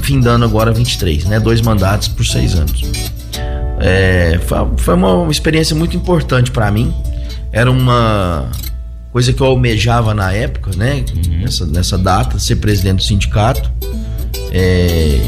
findando 0.02 0.46
agora 0.46 0.72
23, 0.72 1.26
né? 1.26 1.40
Dois 1.40 1.62
mandatos 1.62 2.08
por 2.08 2.26
seis 2.26 2.56
anos. 2.56 2.84
É, 3.80 4.40
foi, 4.46 4.58
foi 4.78 4.94
uma 4.94 5.32
experiência 5.32 5.76
muito 5.76 5.98
importante 5.98 6.52
para 6.52 6.72
mim. 6.72 6.94
Era 7.52 7.70
uma 7.70 8.50
coisa 9.12 9.34
que 9.34 9.42
eu 9.42 9.48
almejava 9.48 10.14
na 10.14 10.32
época, 10.32 10.72
né? 10.76 11.04
Uhum. 11.14 11.40
Nessa, 11.40 11.66
nessa 11.66 11.98
data, 11.98 12.40
ser 12.40 12.58
presidente 12.58 12.98
do 12.98 13.04
sindicato. 13.04 13.72
É, 14.52 15.20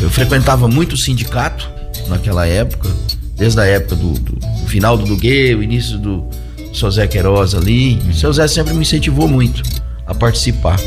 eu 0.00 0.10
frequentava 0.10 0.68
muito 0.68 0.94
o 0.94 0.96
sindicato 0.96 1.68
naquela 2.08 2.46
época, 2.46 2.88
desde 3.34 3.60
a 3.60 3.64
época 3.64 3.96
do, 3.96 4.12
do, 4.12 4.32
do 4.36 4.66
final 4.66 4.96
do 4.96 5.04
Duguê, 5.04 5.54
o 5.54 5.62
início 5.62 5.98
do 5.98 6.24
seu 6.72 6.90
Zé 6.90 7.06
Queiroz 7.06 7.54
ali. 7.54 8.00
Uhum. 8.02 8.10
O 8.10 8.14
seu 8.14 8.32
Zé 8.32 8.48
sempre 8.48 8.74
me 8.74 8.82
incentivou 8.82 9.28
muito 9.28 9.62
a 10.06 10.14
participar. 10.14 10.78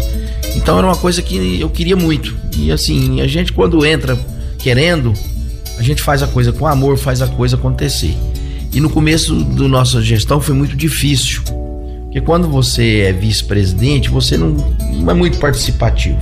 Então 0.56 0.78
era 0.78 0.88
uma 0.88 0.96
coisa 0.96 1.22
que 1.22 1.60
eu 1.60 1.70
queria 1.70 1.96
muito. 1.96 2.36
E 2.58 2.72
assim, 2.72 3.22
a 3.22 3.28
gente 3.28 3.54
quando 3.54 3.86
entra 3.86 4.18
querendo, 4.58 5.14
a 5.78 5.84
gente 5.84 6.02
faz 6.02 6.24
a 6.24 6.28
coisa 6.28 6.52
com 6.52 6.66
amor, 6.66 6.98
faz 6.98 7.22
a 7.22 7.28
coisa 7.28 7.56
acontecer. 7.56 8.16
E 8.72 8.80
no 8.80 8.90
começo 8.90 9.36
da 9.36 9.68
nossa 9.68 10.02
gestão 10.02 10.40
foi 10.40 10.54
muito 10.54 10.76
difícil, 10.76 11.42
porque 12.04 12.22
quando 12.22 12.48
você 12.48 13.06
é 13.08 13.14
vice-presidente, 13.14 14.10
você 14.10 14.38
não, 14.38 14.50
não, 14.50 15.12
é 15.12 15.14
muito 15.14 15.38
participativo. 15.38 16.20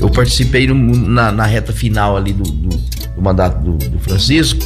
Eu 0.00 0.08
participei 0.08 0.66
no, 0.66 0.74
na, 0.74 1.32
na, 1.32 1.44
reta 1.44 1.72
final 1.72 2.16
ali 2.16 2.32
do, 2.32 2.44
do, 2.44 2.68
do 2.76 3.22
mandato 3.22 3.62
do, 3.62 3.76
do, 3.76 3.98
Francisco. 3.98 4.60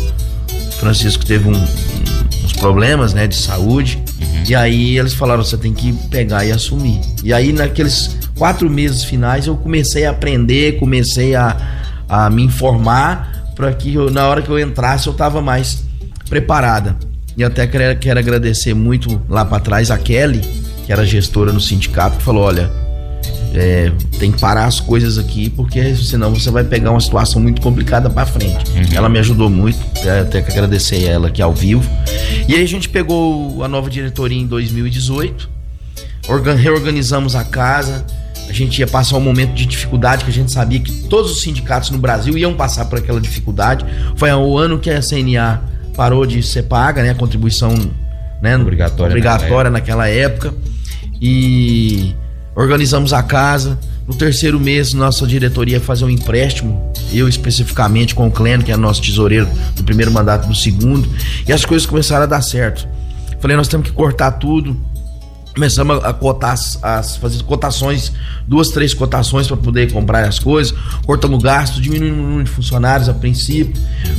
O 0.49 0.73
Francisco 0.73 1.25
teve 1.25 1.49
um, 1.49 1.53
um, 1.53 2.45
uns 2.45 2.53
problemas 2.53 3.15
né, 3.15 3.27
de 3.27 3.37
saúde, 3.37 4.03
uhum. 4.21 4.45
e 4.49 4.55
aí 4.55 4.99
eles 4.99 5.15
falaram: 5.15 5.43
você 5.43 5.57
tem 5.57 5.73
que 5.73 5.93
pegar 6.11 6.45
e 6.45 6.53
assumir. 6.53 7.01
E 7.25 7.33
aí, 7.33 7.53
naqueles 7.53 8.17
quatro 8.37 8.69
meses 8.69 9.05
finais, 9.05 9.47
eu 9.47 9.57
comecei 9.57 10.05
a 10.05 10.11
aprender, 10.11 10.79
comecei 10.79 11.35
a, 11.35 11.57
a 12.09 12.29
me 12.29 12.43
informar 12.43 13.53
para 13.55 13.73
que 13.73 13.95
eu, 13.95 14.11
na 14.11 14.29
hora 14.29 14.43
que 14.43 14.49
eu 14.49 14.59
entrasse 14.59 15.07
eu 15.07 15.15
tava 15.15 15.41
mais 15.41 15.85
preparada. 16.29 16.97
E 17.37 17.43
até 17.43 17.67
quero, 17.67 18.19
agradecer 18.19 18.75
muito 18.75 19.21
lá 19.29 19.45
para 19.45 19.61
trás 19.61 19.91
a 19.91 19.99
Kelly, 19.99 20.41
que 20.85 20.93
era 20.93 21.05
gestora 21.07 21.53
no 21.53 21.61
sindicato, 21.61 22.19
que 22.19 22.23
falou: 22.23 22.45
olha, 22.45 22.71
é, 23.55 23.93
tem 24.19 24.33
que 24.33 24.41
parar 24.41 24.67
as 24.67 24.81
coisas 24.81 25.19
aqui, 25.19 25.51
porque 25.51 25.95
senão 25.97 26.35
você 26.35 26.51
vai 26.51 26.65
pegar 26.65 26.91
uma 26.91 27.01
situação 27.01 27.41
muito 27.41 27.61
complicada 27.61 28.09
para 28.09 28.27
frente. 28.27 28.71
Uhum. 28.71 28.97
Ela 28.97 29.09
me 29.09 29.19
ajudou 29.19 29.51
muito, 29.51 29.79
até 30.21 30.43
que 30.43 30.51
agradecer 30.51 31.05
ela 31.05 31.29
aqui 31.29 31.43
ao 31.43 31.53
vivo. 31.53 31.89
E 32.49 32.55
aí 32.55 32.63
a 32.63 32.69
gente 32.69 32.89
pegou 32.89 33.63
a 33.63 33.69
nova 33.69 33.91
diretoria 33.91 34.41
em 34.41 34.47
2018, 34.47 35.49
reorganizamos 36.59 37.35
a 37.35 37.45
casa. 37.45 38.05
A 38.49 38.53
gente 38.53 38.81
ia 38.81 38.87
passar 38.87 39.17
um 39.17 39.21
momento 39.21 39.55
de 39.55 39.65
dificuldade 39.65 40.25
que 40.25 40.31
a 40.31 40.33
gente 40.33 40.53
sabia 40.53 40.79
que 40.81 41.05
todos 41.05 41.31
os 41.31 41.43
sindicatos 41.43 41.91
no 41.91 41.99
Brasil 41.99 42.37
iam 42.37 42.53
passar 42.55 42.85
por 42.87 42.99
aquela 42.99 43.21
dificuldade. 43.21 43.85
Foi 44.17 44.31
o 44.31 44.59
ano 44.59 44.79
que 44.79 44.91
a 44.91 45.01
CNA 45.01 45.72
parou 45.97 46.27
de 46.27 46.43
ser 46.43 46.65
paga, 46.65 47.03
né? 47.03 47.11
A 47.11 47.15
contribuição 47.15 47.75
né, 48.41 48.57
obrigatória, 48.57 49.13
obrigatória 49.13 49.71
naquela, 49.71 50.09
época. 50.09 50.49
naquela 50.51 50.53
época. 50.53 50.73
E 51.21 52.15
organizamos 52.55 53.13
a 53.13 53.23
casa. 53.23 53.79
No 54.07 54.15
terceiro 54.15 54.59
mês, 54.59 54.93
nossa 54.93 55.25
diretoria 55.27 55.77
ia 55.77 55.81
fazer 55.81 56.05
um 56.05 56.11
empréstimo, 56.11 56.93
eu 57.13 57.29
especificamente 57.29 58.17
com 58.17 58.27
o 58.27 58.31
Cleno, 58.33 58.65
que 58.65 58.73
é 58.73 58.77
nosso 58.77 59.01
tesoureiro 59.01 59.49
do 59.77 59.85
primeiro 59.85 60.11
mandato 60.11 60.49
do 60.49 60.55
segundo, 60.57 61.09
e 61.47 61.53
as 61.53 61.65
coisas 61.65 61.87
começaram 61.87 62.25
a 62.25 62.27
dar 62.27 62.43
certo. 62.43 62.87
Falei, 63.39 63.57
nós 63.57 63.69
temos 63.69 63.89
que 63.89 63.95
cortar 63.95 64.33
tudo. 64.33 64.77
Começamos 65.55 66.03
a 66.03 66.13
cotar, 66.13 66.55
as, 66.55 67.17
fazer 67.17 67.43
cotações, 67.43 68.13
duas, 68.47 68.69
três 68.69 68.95
cotações 68.95 69.47
para 69.47 69.57
poder 69.57 69.93
comprar 69.93 70.25
as 70.25 70.39
coisas. 70.39 70.75
Cortamos 71.05 71.43
gasto, 71.43 71.81
diminuímos 71.81 72.19
o 72.19 72.23
número 72.23 72.45
de 72.45 72.51
funcionários 72.51 73.09
a 73.09 73.15
princípio. 73.15 73.75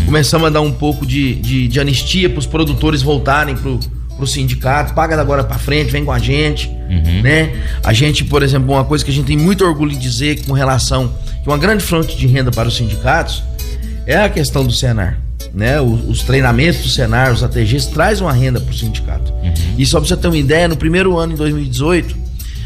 Começamos 0.06 0.48
a 0.48 0.50
dar 0.52 0.62
um 0.62 0.72
pouco 0.72 1.06
de, 1.06 1.36
de, 1.36 1.68
de 1.68 1.80
anistia 1.80 2.30
para 2.30 2.40
os 2.40 2.46
produtores 2.46 3.02
voltarem 3.02 3.56
para 3.56 3.72
pro 4.16 4.28
sindicato, 4.28 4.94
paga 4.94 5.20
agora 5.20 5.44
para 5.44 5.58
frente, 5.58 5.92
vem 5.92 6.06
com 6.06 6.12
a 6.12 6.20
gente, 6.20 6.68
uhum. 6.68 7.22
né? 7.22 7.52
A 7.84 7.94
gente, 7.94 8.24
por 8.24 8.44
exemplo, 8.44 8.72
uma 8.72 8.86
coisa 8.86 9.04
que 9.04 9.12
a 9.12 9.14
gente 9.14 9.26
tem 9.26 9.38
muito 9.38 9.66
orgulho 9.66 9.92
de 9.92 9.98
dizer 9.98 10.46
com 10.46 10.54
relação 10.54 11.12
que 11.42 11.50
uma 11.50 11.58
grande 11.58 11.84
fonte 11.84 12.16
de 12.16 12.28
renda 12.28 12.52
para 12.52 12.68
os 12.68 12.76
sindicatos 12.76 13.44
é 14.06 14.18
a 14.18 14.30
questão 14.30 14.66
do 14.66 14.72
Senar, 14.72 15.20
né? 15.54 15.80
Os, 15.80 16.10
os 16.10 16.24
treinamentos 16.24 16.82
do 16.82 16.90
Senar, 16.90 17.32
os 17.32 17.44
ATGs 17.44 17.90
traz 17.92 18.20
uma 18.20 18.34
renda 18.34 18.60
para 18.60 18.72
o 18.72 18.74
sindicato. 18.74 19.32
Uhum. 19.32 19.54
E 19.78 19.86
só 19.86 20.00
para 20.00 20.10
você 20.10 20.18
ter 20.18 20.28
uma 20.28 20.38
ideia, 20.38 20.68
no 20.68 20.76
primeiro 20.76 21.18
ano 21.18 21.34
em 21.34 21.36
2018, 21.36 22.16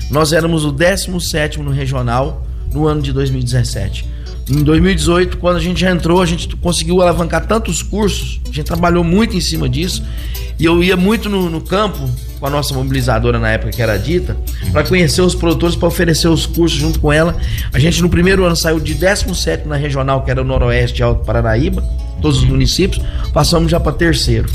nós 0.10 0.32
éramos 0.32 0.64
o 0.64 0.72
17 0.72 1.60
no 1.60 1.72
regional 1.72 2.46
no 2.74 2.88
ano 2.88 3.02
de 3.02 3.12
2017. 3.12 4.06
Em 4.50 4.64
2018, 4.64 5.38
quando 5.38 5.58
a 5.58 5.60
gente 5.60 5.82
já 5.82 5.92
entrou, 5.92 6.22
a 6.22 6.26
gente 6.26 6.48
conseguiu 6.56 7.02
alavancar 7.02 7.46
tantos 7.46 7.84
cursos, 7.84 8.40
a 8.46 8.48
gente 8.48 8.64
trabalhou 8.64 9.04
muito 9.04 9.36
em 9.36 9.42
cima 9.42 9.68
disso 9.68 10.02
e 10.60 10.66
eu 10.66 10.84
ia 10.84 10.98
muito 10.98 11.30
no, 11.30 11.50
no 11.50 11.62
campo 11.62 12.10
com 12.40 12.46
a 12.46 12.50
nossa 12.50 12.74
mobilizadora 12.74 13.40
na 13.40 13.50
época 13.50 13.72
que 13.72 13.82
era 13.82 13.98
dita, 13.98 14.38
para 14.72 14.84
conhecer 14.84 15.22
os 15.22 15.34
produtores, 15.34 15.76
para 15.76 15.88
oferecer 15.88 16.28
os 16.28 16.46
cursos 16.46 16.78
junto 16.78 17.00
com 17.00 17.12
ela. 17.12 17.36
A 17.74 17.80
gente 17.80 18.02
no 18.02 18.10
primeiro 18.10 18.46
ano 18.46 18.56
saiu 18.56 18.80
de 18.80 18.94
17 18.94 19.68
na 19.68 19.76
regional, 19.76 20.24
que 20.24 20.32
era 20.32 20.42
o 20.42 20.46
Noroeste 20.46 21.02
Alto 21.02 21.26
Paranaíba, 21.26 21.82
todos 22.22 22.40
os 22.40 22.44
municípios, 22.44 23.04
passamos 23.34 23.72
já 23.72 23.80
para 23.80 23.92
terceiro. 23.92 24.50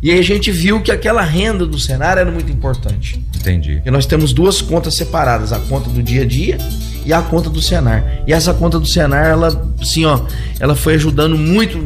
E 0.00 0.12
aí 0.12 0.18
a 0.18 0.22
gente 0.22 0.52
viu 0.52 0.80
que 0.80 0.92
aquela 0.92 1.22
renda 1.22 1.66
do 1.66 1.78
cenário 1.78 2.20
era 2.20 2.30
muito 2.30 2.52
importante. 2.52 3.20
Entendi. 3.34 3.76
Porque 3.76 3.90
nós 3.90 4.06
temos 4.06 4.32
duas 4.32 4.62
contas 4.62 4.94
separadas, 4.94 5.52
a 5.52 5.58
conta 5.58 5.90
do 5.90 6.02
dia 6.02 6.22
a 6.22 6.24
dia 6.24 6.58
e 7.04 7.12
a 7.12 7.20
conta 7.20 7.50
do 7.50 7.60
Senar. 7.60 8.22
E 8.26 8.32
essa 8.32 8.54
conta 8.54 8.78
do 8.78 8.86
Senar, 8.86 9.26
ela, 9.26 9.72
assim, 9.80 10.04
ó, 10.04 10.20
ela 10.60 10.76
foi 10.76 10.94
ajudando 10.94 11.36
muito 11.36 11.82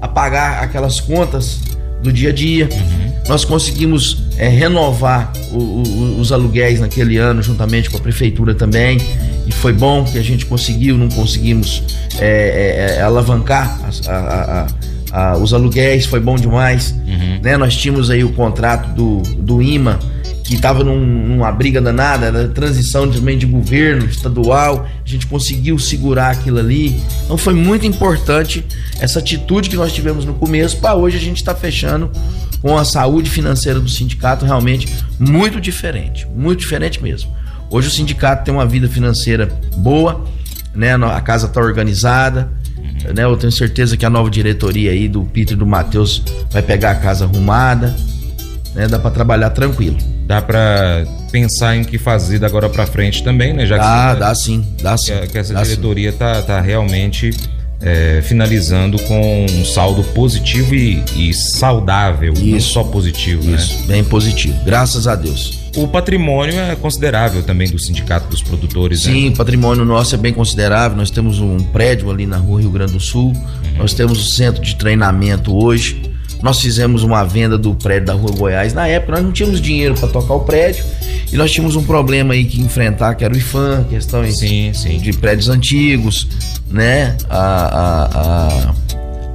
a 0.00 0.08
pagar 0.08 0.62
aquelas 0.62 0.98
contas 1.00 1.60
do 2.02 2.12
dia 2.12 2.30
a 2.30 2.32
dia. 2.32 2.68
Uhum. 2.70 3.12
Nós 3.28 3.44
conseguimos 3.44 4.24
é, 4.36 4.48
renovar 4.48 5.32
o, 5.52 5.56
o, 5.58 6.20
os 6.20 6.32
aluguéis 6.32 6.80
naquele 6.80 7.16
ano, 7.16 7.42
juntamente 7.42 7.88
com 7.88 7.96
a 7.96 8.00
prefeitura 8.00 8.54
também. 8.54 8.98
E 9.46 9.52
foi 9.52 9.72
bom 9.72 10.04
que 10.04 10.18
a 10.18 10.22
gente 10.22 10.44
conseguiu, 10.46 10.98
não 10.98 11.08
conseguimos 11.08 11.82
é, 12.18 12.96
é, 12.96 12.98
é 12.98 13.02
alavancar 13.02 13.80
a, 14.06 14.12
a, 14.12 15.32
a, 15.32 15.36
os 15.36 15.54
aluguéis, 15.54 16.06
foi 16.06 16.20
bom 16.20 16.36
demais. 16.36 16.94
Uhum. 17.06 17.40
Né? 17.42 17.56
Nós 17.56 17.76
tínhamos 17.76 18.10
aí 18.10 18.24
o 18.24 18.32
contrato 18.32 18.94
do, 18.94 19.22
do 19.38 19.62
IMA 19.62 19.98
que 20.44 20.54
estava 20.54 20.82
num, 20.82 20.98
numa 20.98 21.52
briga 21.52 21.80
danada, 21.80 22.26
era 22.26 22.48
transição 22.48 23.10
também 23.10 23.38
de 23.38 23.46
governo 23.46 24.06
estadual, 24.06 24.86
a 25.04 25.08
gente 25.08 25.26
conseguiu 25.26 25.78
segurar 25.78 26.30
aquilo 26.30 26.58
ali. 26.58 27.00
Então 27.24 27.38
foi 27.38 27.54
muito 27.54 27.86
importante 27.86 28.64
essa 29.00 29.18
atitude 29.18 29.70
que 29.70 29.76
nós 29.76 29.92
tivemos 29.92 30.24
no 30.24 30.34
começo 30.34 30.78
para 30.78 30.94
hoje 30.94 31.16
a 31.16 31.20
gente 31.20 31.36
está 31.36 31.54
fechando 31.54 32.10
com 32.60 32.76
a 32.76 32.84
saúde 32.84 33.30
financeira 33.30 33.80
do 33.80 33.88
sindicato 33.88 34.44
realmente 34.44 34.88
muito 35.18 35.60
diferente, 35.60 36.26
muito 36.34 36.60
diferente 36.60 37.02
mesmo. 37.02 37.30
Hoje 37.70 37.88
o 37.88 37.90
sindicato 37.90 38.44
tem 38.44 38.52
uma 38.52 38.66
vida 38.66 38.88
financeira 38.88 39.48
boa, 39.76 40.24
né? 40.74 40.94
A 40.94 41.20
casa 41.20 41.46
está 41.46 41.60
organizada, 41.60 42.52
né? 43.14 43.24
Eu 43.24 43.36
tenho 43.36 43.52
certeza 43.52 43.96
que 43.96 44.04
a 44.04 44.10
nova 44.10 44.28
diretoria 44.28 44.90
aí 44.90 45.08
do 45.08 45.22
Peter 45.22 45.54
e 45.54 45.56
do 45.56 45.66
Matheus 45.66 46.22
vai 46.50 46.62
pegar 46.62 46.90
a 46.90 46.94
casa 46.96 47.24
arrumada, 47.24 47.96
né? 48.74 48.86
Dá 48.86 48.98
para 48.98 49.10
trabalhar 49.10 49.50
tranquilo 49.50 50.11
dá 50.26 50.40
para 50.40 51.04
pensar 51.30 51.76
em 51.76 51.84
que 51.84 51.98
fazer 51.98 52.38
da 52.38 52.46
agora 52.46 52.68
para 52.68 52.86
frente 52.86 53.22
também, 53.22 53.52
né? 53.52 53.66
Já 53.66 53.76
que 53.76 53.84
dá, 53.84 54.14
dá 54.14 54.34
sim, 54.34 54.66
dá 54.82 54.96
sim. 54.96 55.12
Que, 55.12 55.28
que 55.28 55.38
essa 55.38 55.54
dá 55.54 55.62
diretoria 55.62 56.12
sim. 56.12 56.18
tá, 56.18 56.42
tá 56.42 56.60
realmente 56.60 57.30
é, 57.82 58.22
finalizando 58.22 58.98
com 59.02 59.46
um 59.46 59.64
saldo 59.64 60.04
positivo 60.04 60.74
e, 60.74 61.02
e 61.16 61.34
saudável, 61.34 62.32
isso, 62.34 62.50
não 62.50 62.60
só 62.60 62.84
positivo, 62.84 63.42
né? 63.44 63.56
isso, 63.56 63.80
né? 63.80 63.86
bem 63.88 64.04
positivo, 64.04 64.56
graças 64.64 65.06
a 65.06 65.16
Deus. 65.16 65.60
O 65.74 65.88
patrimônio 65.88 66.58
é 66.58 66.76
considerável 66.76 67.42
também 67.42 67.68
do 67.68 67.78
Sindicato 67.78 68.28
dos 68.28 68.42
Produtores, 68.42 69.06
né? 69.06 69.12
Sim, 69.12 69.24
né? 69.24 69.30
o 69.30 69.36
patrimônio 69.36 69.84
nosso 69.84 70.14
é 70.14 70.18
bem 70.18 70.32
considerável. 70.32 70.98
Nós 70.98 71.10
temos 71.10 71.40
um 71.40 71.56
prédio 71.56 72.10
ali 72.10 72.26
na 72.26 72.36
rua 72.36 72.60
Rio 72.60 72.70
Grande 72.70 72.92
do 72.92 73.00
Sul, 73.00 73.28
uhum. 73.28 73.78
nós 73.78 73.94
temos 73.94 74.18
o 74.18 74.30
centro 74.30 74.62
de 74.62 74.76
treinamento 74.76 75.56
hoje, 75.56 76.01
nós 76.42 76.60
fizemos 76.60 77.04
uma 77.04 77.24
venda 77.24 77.56
do 77.56 77.74
prédio 77.74 78.06
da 78.06 78.12
Rua 78.14 78.32
Goiás. 78.36 78.74
Na 78.74 78.88
época, 78.88 79.12
nós 79.12 79.22
não 79.22 79.32
tínhamos 79.32 79.60
dinheiro 79.60 79.94
para 79.94 80.08
tocar 80.08 80.34
o 80.34 80.40
prédio 80.40 80.84
e 81.32 81.36
nós 81.36 81.52
tínhamos 81.52 81.76
um 81.76 81.84
problema 81.84 82.34
aí 82.34 82.44
que 82.44 82.60
enfrentar, 82.60 83.14
que 83.14 83.24
era 83.24 83.32
o 83.32 83.36
IFAM, 83.36 83.84
questões 83.84 84.38
sim, 84.38 84.72
sim. 84.74 84.98
de 84.98 85.12
prédios 85.12 85.48
antigos, 85.48 86.26
né? 86.68 87.16
A, 87.30 87.38
a, 87.38 88.48
a 88.48 88.74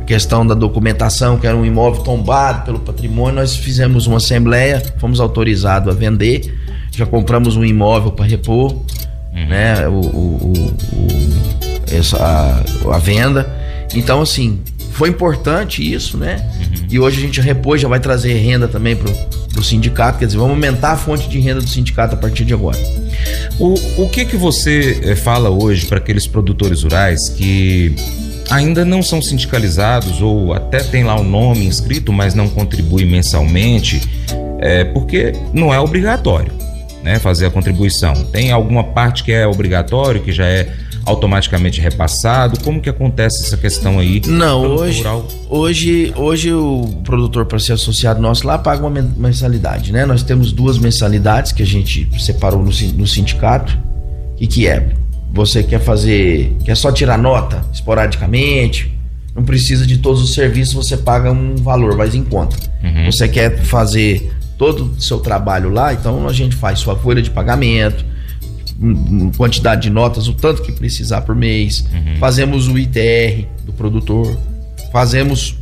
questão 0.06 0.46
da 0.46 0.54
documentação, 0.54 1.38
que 1.38 1.48
era 1.48 1.56
um 1.56 1.66
imóvel 1.66 2.04
tombado 2.04 2.66
pelo 2.66 2.80
patrimônio. 2.80 3.36
Nós 3.36 3.56
fizemos 3.56 4.06
uma 4.06 4.18
assembleia, 4.18 4.84
fomos 4.98 5.22
autorizados 5.22 5.94
a 5.94 5.98
vender, 5.98 6.54
já 6.92 7.06
compramos 7.06 7.56
um 7.56 7.64
imóvel 7.64 8.12
para 8.12 8.26
repor, 8.26 8.74
uhum. 8.74 9.48
né? 9.48 9.88
O, 9.88 9.94
o, 9.94 10.54
o, 10.54 11.18
essa, 11.90 12.18
a, 12.18 12.96
a 12.96 12.98
venda. 13.00 13.50
Então, 13.96 14.22
assim, 14.22 14.60
foi 14.98 15.10
importante 15.10 15.94
isso, 15.94 16.18
né? 16.18 16.44
Uhum. 16.58 16.88
E 16.90 17.00
hoje 17.00 17.20
a 17.20 17.22
gente 17.22 17.40
repôs, 17.40 17.80
já 17.80 17.88
vai 17.88 18.00
trazer 18.00 18.34
renda 18.34 18.68
também 18.68 18.96
pro, 18.96 19.14
pro 19.54 19.64
sindicato, 19.64 20.18
quer 20.18 20.26
dizer, 20.26 20.40
vamos 20.40 20.54
aumentar 20.54 20.94
a 20.94 20.98
fonte 20.98 21.30
de 21.30 21.40
renda 21.40 21.62
do 21.62 21.70
sindicato 21.70 22.16
a 22.16 22.18
partir 22.18 22.44
de 22.44 22.54
agora. 22.54 22.78
O, 23.60 23.76
o 24.02 24.10
que 24.10 24.26
que 24.26 24.36
você 24.36 25.00
eh, 25.04 25.16
fala 25.16 25.52
hoje 25.52 25.86
para 25.86 26.00
aqueles 26.00 26.26
produtores 26.26 26.82
rurais 26.82 27.30
que 27.30 27.96
ainda 28.50 28.84
não 28.84 29.04
são 29.04 29.22
sindicalizados 29.22 30.20
ou 30.20 30.52
até 30.52 30.80
tem 30.80 31.04
lá 31.04 31.16
o 31.20 31.24
nome 31.24 31.66
inscrito, 31.66 32.12
mas 32.12 32.34
não 32.34 32.50
contribui 32.50 33.06
mensalmente, 33.06 34.02
é, 34.60 34.84
porque 34.84 35.32
não 35.54 35.72
é 35.72 35.80
obrigatório 35.80 36.52
né, 37.04 37.20
fazer 37.20 37.46
a 37.46 37.52
contribuição. 37.52 38.16
Tem 38.32 38.52
alguma 38.52 38.84
parte 38.84 39.24
que 39.24 39.32
é 39.32 39.46
obrigatório, 39.46 40.24
que 40.24 40.32
já 40.32 40.46
é 40.48 40.68
automaticamente 41.08 41.80
repassado? 41.80 42.60
Como 42.62 42.82
que 42.82 42.90
acontece 42.90 43.46
essa 43.46 43.58
questão 43.58 44.00
aí? 44.00 44.22
Não, 44.28 44.62
hoje, 44.76 45.04
hoje, 45.50 46.14
hoje 46.16 46.54
o 46.54 47.02
produtor 47.04 47.46
para 47.46 47.58
ser 47.60 47.74
associado 47.74 48.22
nosso 48.22 48.46
lá 48.46 48.58
paga 48.58 48.86
uma 48.86 49.02
mensalidade, 49.18 49.92
né? 49.92 50.06
Nós 50.06 50.22
temos 50.22 50.52
duas 50.52 50.78
mensalidades 50.78 51.52
que 51.52 51.64
a 51.64 51.66
gente 51.66 52.10
separou 52.20 52.60
no, 52.60 52.72
no 52.96 53.08
sindicato. 53.08 53.78
E 54.40 54.46
que 54.46 54.68
é? 54.68 54.90
Você 55.34 55.64
quer 55.64 55.80
fazer, 55.80 56.56
quer 56.64 56.76
só 56.76 56.92
tirar 56.92 57.18
nota 57.18 57.64
esporadicamente, 57.74 58.96
não 59.36 59.44
precisa 59.44 59.86
de 59.86 59.98
todos 59.98 60.22
os 60.22 60.34
serviços, 60.34 60.74
você 60.74 60.98
paga 60.98 61.32
um 61.32 61.56
valor 61.56 61.96
mais 61.96 62.14
em 62.14 62.24
conta. 62.24 62.56
Uhum. 62.84 63.12
Você 63.12 63.28
quer 63.28 63.60
fazer 63.60 64.32
todo 64.58 64.96
o 64.98 65.02
seu 65.02 65.20
trabalho 65.20 65.70
lá, 65.70 65.94
então 65.94 66.28
a 66.28 66.34
gente 66.34 66.56
faz 66.56 66.80
sua 66.80 66.96
folha 66.96 67.22
de 67.22 67.30
pagamento, 67.30 68.04
quantidade 69.36 69.84
de 69.84 69.90
notas, 69.90 70.28
o 70.28 70.34
tanto 70.34 70.62
que 70.62 70.72
precisar 70.72 71.22
por 71.22 71.36
mês. 71.36 71.86
Uhum. 71.92 72.18
Fazemos 72.20 72.68
o 72.68 72.78
ITR 72.78 73.46
do 73.66 73.74
produtor, 73.74 74.38
fazemos 74.92 75.58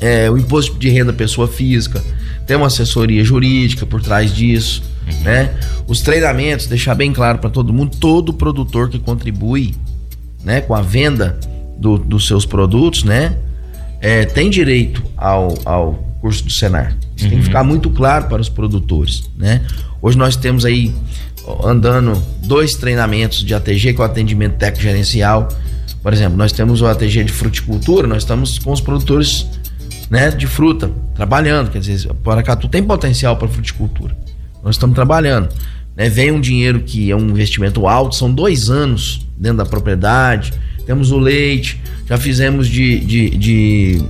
é, 0.00 0.30
o 0.30 0.36
imposto 0.36 0.78
de 0.78 0.88
renda 0.88 1.12
pessoa 1.12 1.48
física, 1.48 2.02
tem 2.46 2.56
uma 2.56 2.66
assessoria 2.66 3.24
jurídica 3.24 3.84
por 3.84 4.02
trás 4.02 4.34
disso, 4.34 4.82
uhum. 5.06 5.20
né? 5.22 5.54
Os 5.86 6.00
treinamentos, 6.00 6.66
deixar 6.66 6.94
bem 6.94 7.12
claro 7.12 7.38
para 7.38 7.50
todo 7.50 7.72
mundo, 7.72 7.96
todo 7.98 8.32
produtor 8.32 8.88
que 8.88 8.98
contribui, 8.98 9.74
né, 10.44 10.60
com 10.60 10.74
a 10.74 10.80
venda 10.80 11.38
do, 11.78 11.98
dos 11.98 12.26
seus 12.26 12.46
produtos, 12.46 13.04
né? 13.04 13.36
É, 14.00 14.24
tem 14.24 14.48
direito 14.48 15.02
ao, 15.16 15.58
ao 15.64 15.94
curso 16.20 16.44
do 16.44 16.50
Senar. 16.50 16.96
Isso 17.16 17.24
uhum. 17.24 17.30
tem 17.30 17.30
que 17.30 17.36
uhum. 17.36 17.42
ficar 17.42 17.64
muito 17.64 17.90
claro 17.90 18.28
para 18.28 18.40
os 18.40 18.48
produtores, 18.48 19.28
né? 19.36 19.62
Hoje 20.00 20.16
nós 20.16 20.36
temos 20.36 20.64
aí 20.64 20.94
andando 21.64 22.20
dois 22.44 22.74
treinamentos 22.74 23.44
de 23.44 23.54
ATG, 23.54 23.94
que 23.94 24.02
é 24.02 24.04
atendimento 24.04 24.56
técnico 24.56 24.82
gerencial. 24.82 25.48
Por 26.02 26.12
exemplo, 26.12 26.36
nós 26.36 26.52
temos 26.52 26.80
o 26.80 26.86
ATG 26.86 27.24
de 27.24 27.32
fruticultura, 27.32 28.06
nós 28.06 28.22
estamos 28.22 28.58
com 28.58 28.72
os 28.72 28.80
produtores 28.80 29.46
né, 30.10 30.30
de 30.30 30.46
fruta 30.46 30.90
trabalhando. 31.14 31.70
Quer 31.70 31.80
dizer, 31.80 32.12
Paracatu 32.24 32.68
tem 32.68 32.82
potencial 32.82 33.36
para 33.36 33.48
fruticultura. 33.48 34.16
Nós 34.62 34.76
estamos 34.76 34.94
trabalhando. 34.94 35.48
Né? 35.96 36.08
Vem 36.08 36.30
um 36.30 36.40
dinheiro 36.40 36.80
que 36.80 37.10
é 37.10 37.16
um 37.16 37.28
investimento 37.28 37.86
alto, 37.86 38.14
são 38.14 38.32
dois 38.32 38.70
anos 38.70 39.26
dentro 39.36 39.58
da 39.58 39.66
propriedade. 39.66 40.52
Temos 40.86 41.10
o 41.10 41.18
leite, 41.18 41.80
já 42.06 42.16
fizemos 42.16 42.66
de, 42.68 43.00
de, 43.00 43.30
de, 43.30 44.04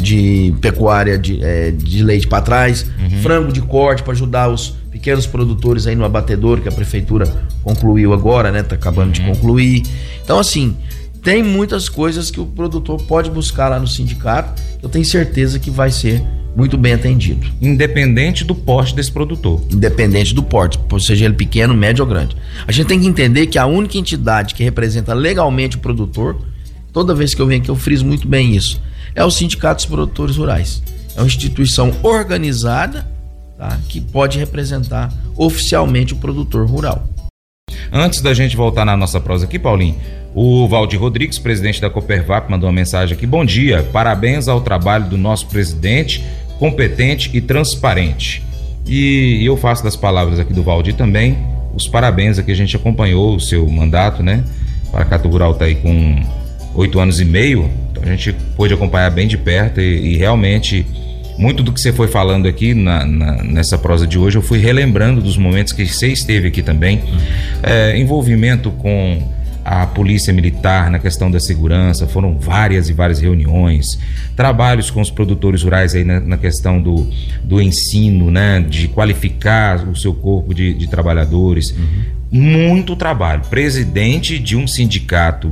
de 0.00 0.54
pecuária 0.60 1.18
de, 1.18 1.42
é, 1.42 1.70
de 1.70 2.02
leite 2.02 2.26
para 2.26 2.42
trás, 2.42 2.86
uhum. 2.98 3.22
frango 3.22 3.52
de 3.52 3.60
corte 3.60 4.02
para 4.02 4.12
ajudar 4.12 4.48
os 4.48 4.74
pequenos 4.90 5.26
produtores 5.26 5.86
aí 5.86 5.94
no 5.94 6.04
abatedor 6.04 6.60
que 6.60 6.68
a 6.68 6.72
prefeitura 6.72 7.26
concluiu 7.62 8.12
agora, 8.12 8.50
né? 8.50 8.62
Tá 8.62 8.74
acabando 8.74 9.06
uhum. 9.06 9.12
de 9.12 9.20
concluir. 9.22 9.82
Então, 10.22 10.38
assim, 10.38 10.76
tem 11.22 11.42
muitas 11.42 11.88
coisas 11.88 12.30
que 12.30 12.40
o 12.40 12.46
produtor 12.46 13.02
pode 13.02 13.30
buscar 13.30 13.68
lá 13.68 13.78
no 13.78 13.86
sindicato. 13.86 14.60
Eu 14.82 14.88
tenho 14.88 15.04
certeza 15.04 15.58
que 15.58 15.70
vai 15.70 15.90
ser 15.90 16.22
muito 16.56 16.76
bem 16.76 16.92
atendido. 16.94 17.46
Independente 17.60 18.44
do 18.44 18.54
porte 18.54 18.94
desse 18.94 19.12
produtor. 19.12 19.62
Independente 19.70 20.34
do 20.34 20.42
porte, 20.42 20.78
seja 21.00 21.24
ele 21.24 21.34
pequeno, 21.34 21.74
médio 21.74 22.02
ou 22.02 22.08
grande. 22.08 22.36
A 22.66 22.72
gente 22.72 22.86
tem 22.86 23.00
que 23.00 23.06
entender 23.06 23.46
que 23.46 23.58
a 23.58 23.66
única 23.66 23.98
entidade 23.98 24.54
que 24.54 24.64
representa 24.64 25.14
legalmente 25.14 25.76
o 25.76 25.80
produtor, 25.80 26.36
toda 26.92 27.14
vez 27.14 27.34
que 27.34 27.40
eu 27.40 27.46
venho 27.46 27.60
aqui 27.60 27.70
eu 27.70 27.76
friso 27.76 28.04
muito 28.04 28.26
bem 28.26 28.56
isso, 28.56 28.80
é 29.14 29.24
o 29.24 29.30
Sindicato 29.30 29.76
dos 29.76 29.86
Produtores 29.86 30.36
Rurais. 30.36 30.82
É 31.16 31.20
uma 31.20 31.26
instituição 31.26 31.92
organizada 32.02 33.06
tá, 33.58 33.78
que 33.88 34.00
pode 34.00 34.38
representar 34.38 35.12
oficialmente 35.36 36.12
o 36.12 36.16
produtor 36.16 36.66
rural. 36.66 37.08
Antes 37.92 38.20
da 38.20 38.32
gente 38.34 38.56
voltar 38.56 38.84
na 38.84 38.96
nossa 38.96 39.20
prosa 39.20 39.44
aqui, 39.44 39.58
Paulinho, 39.58 39.96
o 40.34 40.68
Valdir 40.68 41.00
Rodrigues, 41.00 41.38
presidente 41.38 41.80
da 41.80 41.90
Coopervap, 41.90 42.50
mandou 42.50 42.68
uma 42.68 42.74
mensagem 42.74 43.16
aqui. 43.16 43.26
Bom 43.26 43.44
dia, 43.44 43.82
parabéns 43.92 44.48
ao 44.48 44.60
trabalho 44.60 45.08
do 45.08 45.18
nosso 45.18 45.46
presidente, 45.46 46.24
competente 46.58 47.30
e 47.34 47.40
transparente. 47.40 48.44
E 48.86 49.44
eu 49.44 49.56
faço 49.56 49.82
das 49.82 49.96
palavras 49.96 50.38
aqui 50.38 50.52
do 50.52 50.62
Valdir 50.62 50.94
também 50.94 51.36
os 51.74 51.88
parabéns 51.88 52.38
aqui. 52.38 52.50
A 52.50 52.56
gente 52.56 52.74
acompanhou 52.76 53.34
o 53.34 53.40
seu 53.40 53.68
mandato, 53.68 54.22
né? 54.22 54.44
Paracato 54.90 55.28
Rural 55.28 55.52
está 55.52 55.64
aí 55.64 55.76
com 55.76 56.22
oito 56.80 56.98
anos 56.98 57.20
e 57.20 57.24
meio, 57.24 57.70
então 57.90 58.02
a 58.02 58.06
gente 58.06 58.32
pôde 58.56 58.72
acompanhar 58.74 59.10
bem 59.10 59.28
de 59.28 59.36
perto 59.36 59.80
e, 59.80 60.14
e 60.14 60.16
realmente 60.16 60.86
muito 61.38 61.62
do 61.62 61.72
que 61.72 61.80
você 61.80 61.90
foi 61.90 62.06
falando 62.06 62.46
aqui 62.46 62.74
na, 62.74 63.06
na, 63.06 63.42
nessa 63.42 63.78
prosa 63.78 64.06
de 64.06 64.18
hoje, 64.18 64.36
eu 64.36 64.42
fui 64.42 64.58
relembrando 64.58 65.22
dos 65.22 65.38
momentos 65.38 65.72
que 65.72 65.86
você 65.86 66.08
esteve 66.08 66.48
aqui 66.48 66.62
também. 66.62 66.98
Uhum. 66.98 67.18
É, 67.62 67.98
envolvimento 67.98 68.70
com 68.72 69.26
a 69.64 69.86
polícia 69.86 70.32
militar 70.32 70.90
na 70.90 70.98
questão 70.98 71.30
da 71.30 71.40
segurança, 71.40 72.06
foram 72.06 72.38
várias 72.38 72.88
e 72.88 72.92
várias 72.92 73.20
reuniões, 73.20 73.98
trabalhos 74.36 74.90
com 74.90 75.00
os 75.00 75.10
produtores 75.10 75.62
rurais 75.62 75.94
aí 75.94 76.04
na, 76.04 76.20
na 76.20 76.36
questão 76.36 76.80
do, 76.80 77.08
do 77.42 77.60
ensino, 77.60 78.30
né, 78.30 78.60
de 78.60 78.88
qualificar 78.88 79.88
o 79.88 79.96
seu 79.96 80.12
corpo 80.12 80.54
de, 80.54 80.74
de 80.74 80.88
trabalhadores, 80.88 81.70
uhum. 81.70 82.02
muito 82.30 82.94
trabalho. 82.96 83.42
Presidente 83.48 84.38
de 84.38 84.56
um 84.56 84.66
sindicato 84.66 85.50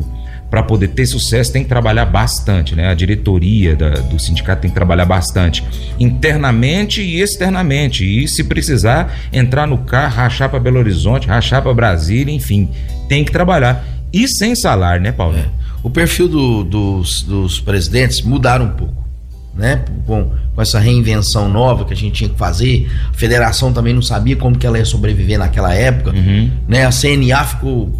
para 0.50 0.62
poder 0.62 0.88
ter 0.88 1.06
sucesso 1.06 1.52
tem 1.52 1.62
que 1.62 1.68
trabalhar 1.68 2.06
bastante, 2.06 2.74
né? 2.74 2.88
A 2.88 2.94
diretoria 2.94 3.76
da, 3.76 3.90
do 3.90 4.18
sindicato 4.18 4.62
tem 4.62 4.70
que 4.70 4.74
trabalhar 4.74 5.04
bastante, 5.04 5.62
internamente 6.00 7.02
e 7.02 7.20
externamente. 7.20 8.04
E 8.04 8.26
se 8.26 8.44
precisar 8.44 9.14
entrar 9.32 9.66
no 9.66 9.78
carro, 9.78 10.16
rachar 10.16 10.48
para 10.48 10.58
Belo 10.58 10.78
Horizonte, 10.78 11.28
rachar 11.28 11.62
para 11.62 11.74
Brasília, 11.74 12.34
enfim, 12.34 12.70
tem 13.08 13.24
que 13.24 13.30
trabalhar 13.30 13.84
e 14.12 14.26
sem 14.26 14.54
salário, 14.54 15.02
né, 15.02 15.12
Paulo? 15.12 15.36
É. 15.36 15.46
O 15.82 15.90
perfil 15.90 16.28
do, 16.28 16.64
dos, 16.64 17.22
dos 17.22 17.60
presidentes 17.60 18.22
mudaram 18.22 18.66
um 18.66 18.70
pouco. 18.70 19.06
Né? 19.54 19.84
Com, 20.06 20.30
com, 20.54 20.62
essa 20.62 20.78
reinvenção 20.78 21.48
nova 21.48 21.84
que 21.84 21.92
a 21.92 21.96
gente 21.96 22.12
tinha 22.12 22.30
que 22.30 22.38
fazer. 22.38 22.88
A 23.10 23.14
federação 23.14 23.72
também 23.72 23.92
não 23.92 24.02
sabia 24.02 24.36
como 24.36 24.56
que 24.56 24.66
ela 24.66 24.78
ia 24.78 24.84
sobreviver 24.84 25.38
naquela 25.38 25.74
época. 25.74 26.12
Uhum. 26.12 26.50
Né? 26.68 26.86
A 26.86 26.90
CNA 26.90 27.44
ficou 27.44 27.92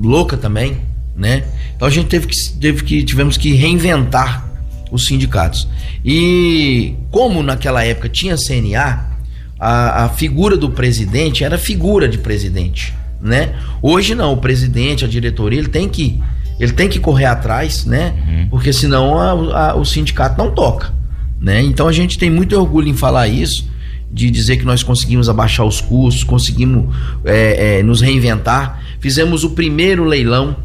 louca 0.00 0.36
também. 0.36 0.78
Né? 1.16 1.44
Então 1.76 1.86
a 1.86 1.90
gente 1.90 2.08
teve 2.08 2.26
que, 2.26 2.36
teve 2.60 2.82
que 2.82 3.04
tivemos 3.04 3.36
que 3.36 3.52
reinventar 3.54 4.48
os 4.90 5.06
sindicatos. 5.06 5.68
E 6.04 6.94
como 7.10 7.42
naquela 7.42 7.84
época 7.84 8.08
tinha 8.08 8.36
CNA, 8.36 9.12
a, 9.58 10.04
a 10.04 10.08
figura 10.08 10.56
do 10.56 10.70
presidente 10.70 11.44
era 11.44 11.56
figura 11.56 12.08
de 12.08 12.18
presidente 12.18 12.92
né? 13.24 13.54
Hoje 13.80 14.14
não, 14.14 14.34
o 14.34 14.36
presidente, 14.36 15.04
a 15.04 15.08
diretoria, 15.08 15.58
ele 15.58 15.68
tem 15.68 15.88
que 15.88 16.20
ele 16.60 16.72
tem 16.72 16.88
que 16.88 17.00
correr 17.00 17.24
atrás, 17.24 17.84
né? 17.84 18.14
Uhum. 18.28 18.48
Porque 18.50 18.72
senão 18.72 19.18
a, 19.18 19.70
a, 19.70 19.74
o 19.74 19.84
sindicato 19.84 20.38
não 20.38 20.52
toca, 20.52 20.92
né? 21.40 21.62
Então 21.62 21.88
a 21.88 21.92
gente 21.92 22.18
tem 22.18 22.30
muito 22.30 22.54
orgulho 22.56 22.86
em 22.86 22.94
falar 22.94 23.26
isso, 23.26 23.68
de 24.12 24.30
dizer 24.30 24.58
que 24.58 24.64
nós 24.64 24.82
conseguimos 24.82 25.28
abaixar 25.28 25.66
os 25.66 25.80
custos, 25.80 26.22
conseguimos 26.22 26.94
é, 27.24 27.78
é, 27.78 27.82
nos 27.82 28.00
reinventar. 28.02 28.80
Fizemos 29.00 29.42
o 29.42 29.50
primeiro 29.50 30.04
leilão 30.04 30.56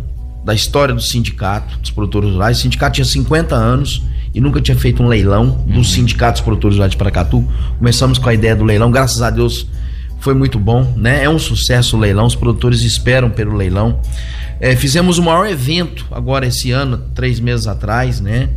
da 0.43 0.53
história 0.53 0.93
do 0.93 1.01
sindicato 1.01 1.77
dos 1.79 1.91
produtores 1.91 2.31
rurais. 2.31 2.57
O 2.57 2.61
sindicato 2.61 2.95
tinha 2.95 3.05
50 3.05 3.55
anos 3.55 4.01
e 4.33 4.39
nunca 4.39 4.61
tinha 4.61 4.77
feito 4.77 5.03
um 5.03 5.07
leilão 5.07 5.63
uhum. 5.67 5.75
dos 5.75 5.91
sindicatos 5.91 6.41
produtores 6.41 6.77
rurais 6.77 6.91
de 6.91 6.97
Paracatu. 6.97 7.47
Começamos 7.77 8.17
com 8.17 8.29
a 8.29 8.33
ideia 8.33 8.55
do 8.55 8.63
leilão, 8.63 8.91
graças 8.91 9.21
a 9.21 9.29
Deus 9.29 9.67
foi 10.19 10.33
muito 10.33 10.59
bom, 10.59 10.93
né? 10.97 11.23
É 11.23 11.29
um 11.29 11.39
sucesso 11.39 11.95
o 11.95 11.99
leilão, 11.99 12.25
os 12.25 12.35
produtores 12.35 12.81
esperam 12.81 13.29
pelo 13.29 13.55
leilão. 13.55 13.99
É, 14.59 14.75
fizemos 14.75 15.17
o 15.17 15.23
maior 15.23 15.47
evento 15.47 16.05
agora 16.11 16.45
esse 16.45 16.71
ano, 16.71 16.97
três 17.15 17.39
meses 17.39 17.67
atrás, 17.67 18.19
né? 18.19 18.49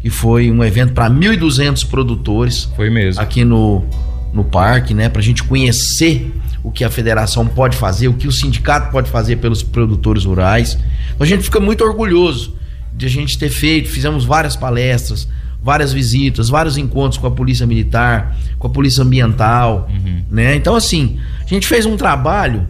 Que 0.00 0.10
foi 0.10 0.50
um 0.50 0.62
evento 0.62 0.92
para 0.92 1.08
1.200 1.08 1.88
produtores. 1.88 2.68
Foi 2.74 2.90
mesmo. 2.90 3.22
Aqui 3.22 3.44
no, 3.44 3.84
no 4.32 4.44
parque, 4.44 4.92
né? 4.92 5.08
Para 5.08 5.20
a 5.20 5.24
gente 5.24 5.44
conhecer 5.44 6.34
o 6.64 6.72
que 6.72 6.82
a 6.82 6.90
federação 6.90 7.46
pode 7.46 7.76
fazer, 7.76 8.08
o 8.08 8.14
que 8.14 8.26
o 8.26 8.32
sindicato 8.32 8.90
pode 8.90 9.10
fazer 9.10 9.36
pelos 9.36 9.62
produtores 9.62 10.24
rurais. 10.24 10.78
Então 11.14 11.22
a 11.22 11.26
gente 11.26 11.42
fica 11.42 11.60
muito 11.60 11.84
orgulhoso 11.84 12.56
de 12.96 13.04
a 13.04 13.08
gente 13.08 13.38
ter 13.38 13.50
feito, 13.50 13.90
fizemos 13.90 14.24
várias 14.24 14.56
palestras, 14.56 15.28
várias 15.62 15.92
visitas, 15.92 16.48
vários 16.48 16.78
encontros 16.78 17.18
com 17.18 17.26
a 17.26 17.30
polícia 17.30 17.66
militar, 17.66 18.34
com 18.58 18.66
a 18.66 18.70
polícia 18.70 19.02
ambiental, 19.04 19.90
uhum. 19.90 20.22
né? 20.30 20.56
Então 20.56 20.74
assim, 20.74 21.18
a 21.44 21.46
gente 21.46 21.66
fez 21.66 21.84
um 21.84 21.98
trabalho 21.98 22.66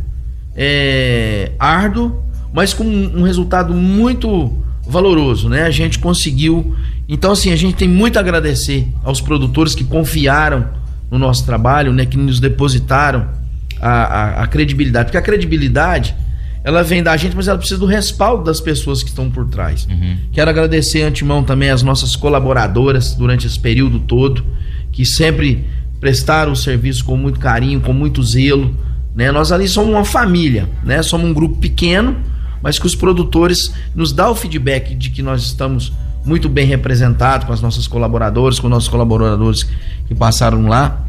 é, 0.56 1.52
árduo, 1.56 2.20
mas 2.52 2.74
com 2.74 2.84
um 2.84 3.22
resultado 3.22 3.72
muito 3.72 4.52
valoroso, 4.84 5.48
né? 5.48 5.62
A 5.62 5.70
gente 5.70 6.00
conseguiu. 6.00 6.74
Então 7.08 7.30
assim, 7.30 7.52
a 7.52 7.56
gente 7.56 7.76
tem 7.76 7.88
muito 7.88 8.16
a 8.16 8.20
agradecer 8.20 8.88
aos 9.04 9.20
produtores 9.20 9.72
que 9.72 9.84
confiaram 9.84 10.68
no 11.08 11.18
nosso 11.18 11.46
trabalho, 11.46 11.92
né? 11.92 12.04
Que 12.04 12.16
nos 12.16 12.40
depositaram 12.40 13.43
a, 13.84 13.90
a, 13.90 14.42
a 14.44 14.46
credibilidade, 14.46 15.06
porque 15.06 15.18
a 15.18 15.22
credibilidade 15.22 16.16
ela 16.64 16.82
vem 16.82 17.02
da 17.02 17.14
gente, 17.18 17.36
mas 17.36 17.46
ela 17.46 17.58
precisa 17.58 17.78
do 17.78 17.84
respaldo 17.84 18.42
das 18.42 18.58
pessoas 18.58 19.02
que 19.02 19.10
estão 19.10 19.30
por 19.30 19.46
trás. 19.46 19.86
Uhum. 19.86 20.16
Quero 20.32 20.48
agradecer 20.48 21.02
antemão 21.02 21.44
também 21.44 21.68
as 21.68 21.82
nossas 21.82 22.16
colaboradoras 22.16 23.14
durante 23.14 23.46
esse 23.46 23.60
período 23.60 23.98
todo, 23.98 24.42
que 24.90 25.04
sempre 25.04 25.66
prestaram 26.00 26.52
o 26.52 26.56
serviço 26.56 27.04
com 27.04 27.18
muito 27.18 27.38
carinho, 27.38 27.82
com 27.82 27.92
muito 27.92 28.22
zelo. 28.22 28.74
Né? 29.14 29.30
Nós 29.30 29.52
ali 29.52 29.68
somos 29.68 29.90
uma 29.90 30.06
família, 30.06 30.66
né? 30.82 31.02
somos 31.02 31.28
um 31.28 31.34
grupo 31.34 31.56
pequeno, 31.58 32.16
mas 32.62 32.78
que 32.78 32.86
os 32.86 32.94
produtores 32.94 33.74
nos 33.94 34.10
dão 34.10 34.32
o 34.32 34.34
feedback 34.34 34.94
de 34.94 35.10
que 35.10 35.20
nós 35.20 35.42
estamos 35.42 35.92
muito 36.24 36.48
bem 36.48 36.66
representados 36.66 37.46
com 37.46 37.52
as 37.52 37.60
nossas 37.60 37.86
colaboradoras, 37.86 38.58
com 38.58 38.70
nossos 38.70 38.88
colaboradores 38.88 39.68
que 40.08 40.14
passaram 40.14 40.66
lá. 40.66 41.04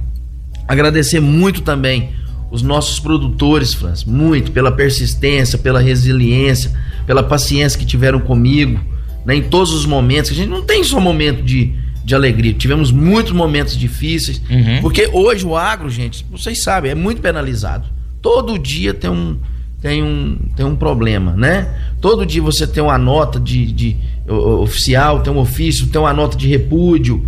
Agradecer 0.68 1.22
muito 1.22 1.62
também 1.62 2.10
os 2.56 2.62
nossos 2.62 3.00
produtores, 3.00 3.74
Franz, 3.74 4.04
muito 4.04 4.52
pela 4.52 4.72
persistência, 4.72 5.58
pela 5.58 5.80
resiliência, 5.80 6.72
pela 7.06 7.22
paciência 7.22 7.78
que 7.78 7.86
tiveram 7.86 8.20
comigo, 8.20 8.80
né, 9.26 9.36
em 9.36 9.44
todos 9.44 9.74
os 9.74 9.86
momentos. 9.86 10.32
A 10.32 10.34
gente 10.34 10.50
não 10.50 10.62
tem 10.62 10.84
só 10.84 11.00
momento 11.00 11.44
de, 11.44 11.74
de 12.04 12.16
alegria, 12.16 12.54
tivemos 12.54 12.92
muitos 12.92 13.34
momentos 13.34 13.78
difíceis, 13.78 14.42
uhum. 14.50 14.82
porque 14.82 15.10
hoje 15.12 15.46
o 15.46 15.56
agro, 15.56 15.90
gente, 15.90 16.26
vocês 16.32 16.64
sabem, 16.64 16.92
é 16.92 16.96
muito 16.96 17.22
penalizado. 17.22 17.88
Todo 18.22 18.58
dia 18.58 18.94
tem 18.94 19.10
um, 19.10 19.38
tem 19.82 20.02
um, 20.02 20.38
tem 20.56 20.66
um 20.66 20.76
problema, 20.76 21.34
né? 21.34 21.68
Todo 22.02 22.26
dia 22.26 22.42
você 22.42 22.66
tem 22.66 22.82
uma 22.82 22.98
nota 22.98 23.40
de, 23.40 23.72
de 23.72 23.98
oficial, 24.28 25.20
tem 25.20 25.32
um 25.32 25.38
ofício, 25.38 25.88
tem 25.88 26.00
uma 26.02 26.14
nota 26.14 26.36
de 26.36 26.48
repúdio. 26.48 27.24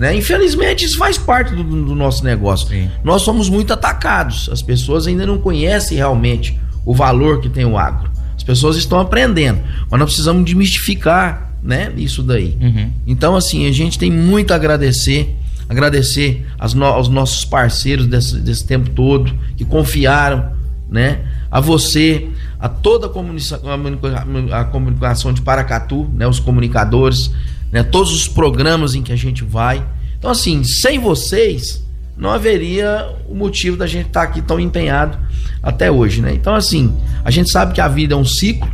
Né? 0.00 0.16
Infelizmente, 0.16 0.86
isso 0.86 0.96
faz 0.96 1.18
parte 1.18 1.54
do, 1.54 1.62
do 1.62 1.94
nosso 1.94 2.24
negócio. 2.24 2.66
Sim. 2.68 2.90
Nós 3.04 3.20
somos 3.20 3.50
muito 3.50 3.70
atacados. 3.70 4.48
As 4.50 4.62
pessoas 4.62 5.06
ainda 5.06 5.26
não 5.26 5.36
conhecem 5.36 5.98
realmente 5.98 6.58
o 6.86 6.94
valor 6.94 7.42
que 7.42 7.50
tem 7.50 7.66
o 7.66 7.76
agro. 7.76 8.10
As 8.34 8.42
pessoas 8.42 8.76
estão 8.76 8.98
aprendendo, 8.98 9.60
mas 9.90 10.00
nós 10.00 10.08
precisamos 10.08 10.42
desmistificar, 10.46 11.52
né, 11.62 11.92
isso 11.98 12.22
daí. 12.22 12.56
Uhum. 12.58 12.90
Então, 13.06 13.36
assim, 13.36 13.68
a 13.68 13.72
gente 13.72 13.98
tem 13.98 14.10
muito 14.10 14.52
a 14.52 14.56
agradecer, 14.56 15.36
agradecer 15.68 16.46
no, 16.74 16.86
aos 16.86 17.08
nossos 17.08 17.44
parceiros 17.44 18.06
desse, 18.06 18.40
desse 18.40 18.66
tempo 18.66 18.88
todo 18.88 19.30
que 19.54 19.66
confiaram, 19.66 20.52
né, 20.88 21.20
a 21.50 21.60
você, 21.60 22.26
a 22.58 22.70
toda 22.70 23.06
a 23.06 23.10
comunicação, 23.10 23.60
a 24.50 24.64
comunicação 24.64 25.34
de 25.34 25.42
Paracatu, 25.42 26.08
né, 26.14 26.26
os 26.26 26.40
comunicadores, 26.40 27.30
né, 27.72 27.82
todos 27.82 28.12
os 28.12 28.28
programas 28.28 28.94
em 28.94 29.02
que 29.02 29.12
a 29.12 29.16
gente 29.16 29.44
vai. 29.44 29.84
Então, 30.18 30.30
assim, 30.30 30.62
sem 30.64 30.98
vocês, 30.98 31.84
não 32.16 32.30
haveria 32.30 33.08
o 33.28 33.34
motivo 33.34 33.76
da 33.76 33.86
gente 33.86 34.08
estar 34.08 34.20
tá 34.20 34.26
aqui 34.26 34.42
tão 34.42 34.60
empenhado 34.60 35.18
até 35.62 35.90
hoje, 35.90 36.20
né? 36.20 36.32
Então, 36.34 36.54
assim, 36.54 36.94
a 37.24 37.30
gente 37.30 37.50
sabe 37.50 37.72
que 37.72 37.80
a 37.80 37.88
vida 37.88 38.14
é 38.14 38.16
um 38.16 38.24
ciclo 38.24 38.70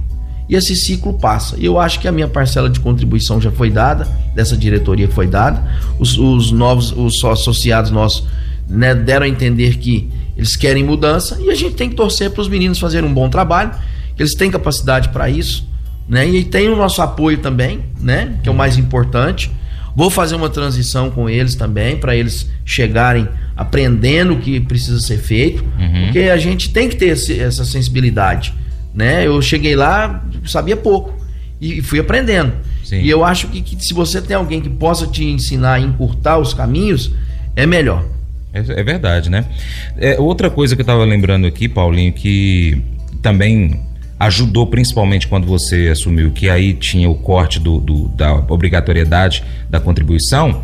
e 0.48 0.54
esse 0.54 0.74
ciclo 0.74 1.14
passa. 1.14 1.56
E 1.58 1.64
eu 1.64 1.78
acho 1.78 2.00
que 2.00 2.08
a 2.08 2.12
minha 2.12 2.28
parcela 2.28 2.70
de 2.70 2.80
contribuição 2.80 3.40
já 3.40 3.50
foi 3.50 3.70
dada, 3.70 4.06
dessa 4.34 4.56
diretoria 4.56 5.08
foi 5.08 5.26
dada. 5.26 5.62
Os, 5.98 6.16
os 6.18 6.52
novos, 6.52 6.92
os 6.92 7.24
associados 7.24 7.90
nossos 7.90 8.26
né, 8.68 8.94
deram 8.94 9.26
a 9.26 9.28
entender 9.28 9.76
que 9.78 10.10
eles 10.36 10.54
querem 10.54 10.84
mudança 10.84 11.38
e 11.40 11.50
a 11.50 11.54
gente 11.54 11.74
tem 11.74 11.88
que 11.88 11.94
torcer 11.94 12.30
para 12.30 12.42
os 12.42 12.48
meninos 12.48 12.78
fazerem 12.78 13.08
um 13.08 13.14
bom 13.14 13.28
trabalho, 13.28 13.72
que 14.14 14.22
eles 14.22 14.34
têm 14.34 14.50
capacidade 14.50 15.08
para 15.08 15.30
isso, 15.30 15.66
né? 16.08 16.26
E 16.28 16.44
tem 16.44 16.68
o 16.68 16.76
nosso 16.76 17.02
apoio 17.02 17.38
também, 17.38 17.80
né? 18.00 18.38
Que 18.42 18.48
é 18.48 18.52
o 18.52 18.54
mais 18.54 18.78
importante. 18.78 19.50
Vou 19.94 20.10
fazer 20.10 20.36
uma 20.36 20.50
transição 20.50 21.10
com 21.10 21.28
eles 21.28 21.54
também, 21.54 21.96
para 21.96 22.14
eles 22.14 22.50
chegarem 22.64 23.28
aprendendo 23.56 24.34
o 24.34 24.38
que 24.38 24.60
precisa 24.60 25.00
ser 25.00 25.16
feito, 25.16 25.64
uhum. 25.78 26.04
porque 26.04 26.20
a 26.20 26.36
gente 26.36 26.70
tem 26.70 26.88
que 26.88 26.96
ter 26.96 27.06
esse, 27.06 27.40
essa 27.40 27.64
sensibilidade. 27.64 28.52
Né? 28.94 29.26
Eu 29.26 29.40
cheguei 29.40 29.74
lá, 29.74 30.22
sabia 30.44 30.76
pouco 30.76 31.14
e 31.60 31.80
fui 31.80 31.98
aprendendo. 31.98 32.52
Sim. 32.84 33.00
E 33.00 33.08
eu 33.08 33.24
acho 33.24 33.48
que, 33.48 33.62
que, 33.62 33.84
se 33.84 33.94
você 33.94 34.20
tem 34.20 34.36
alguém 34.36 34.60
que 34.60 34.68
possa 34.68 35.06
te 35.06 35.24
ensinar 35.24 35.74
a 35.74 35.80
encurtar 35.80 36.38
os 36.38 36.52
caminhos, 36.52 37.12
é 37.56 37.66
melhor. 37.66 38.04
É, 38.52 38.60
é 38.60 38.82
verdade, 38.82 39.30
né? 39.30 39.46
É, 39.96 40.20
outra 40.20 40.50
coisa 40.50 40.76
que 40.76 40.82
eu 40.82 40.84
estava 40.84 41.04
lembrando 41.04 41.46
aqui, 41.46 41.68
Paulinho, 41.68 42.12
que 42.12 42.80
também 43.22 43.80
ajudou 44.18 44.66
principalmente 44.66 45.28
quando 45.28 45.46
você 45.46 45.88
assumiu 45.88 46.30
que 46.30 46.48
aí 46.48 46.72
tinha 46.72 47.08
o 47.08 47.14
corte 47.14 47.60
do, 47.60 47.78
do 47.78 48.08
da 48.08 48.34
obrigatoriedade 48.48 49.44
da 49.68 49.78
contribuição, 49.78 50.62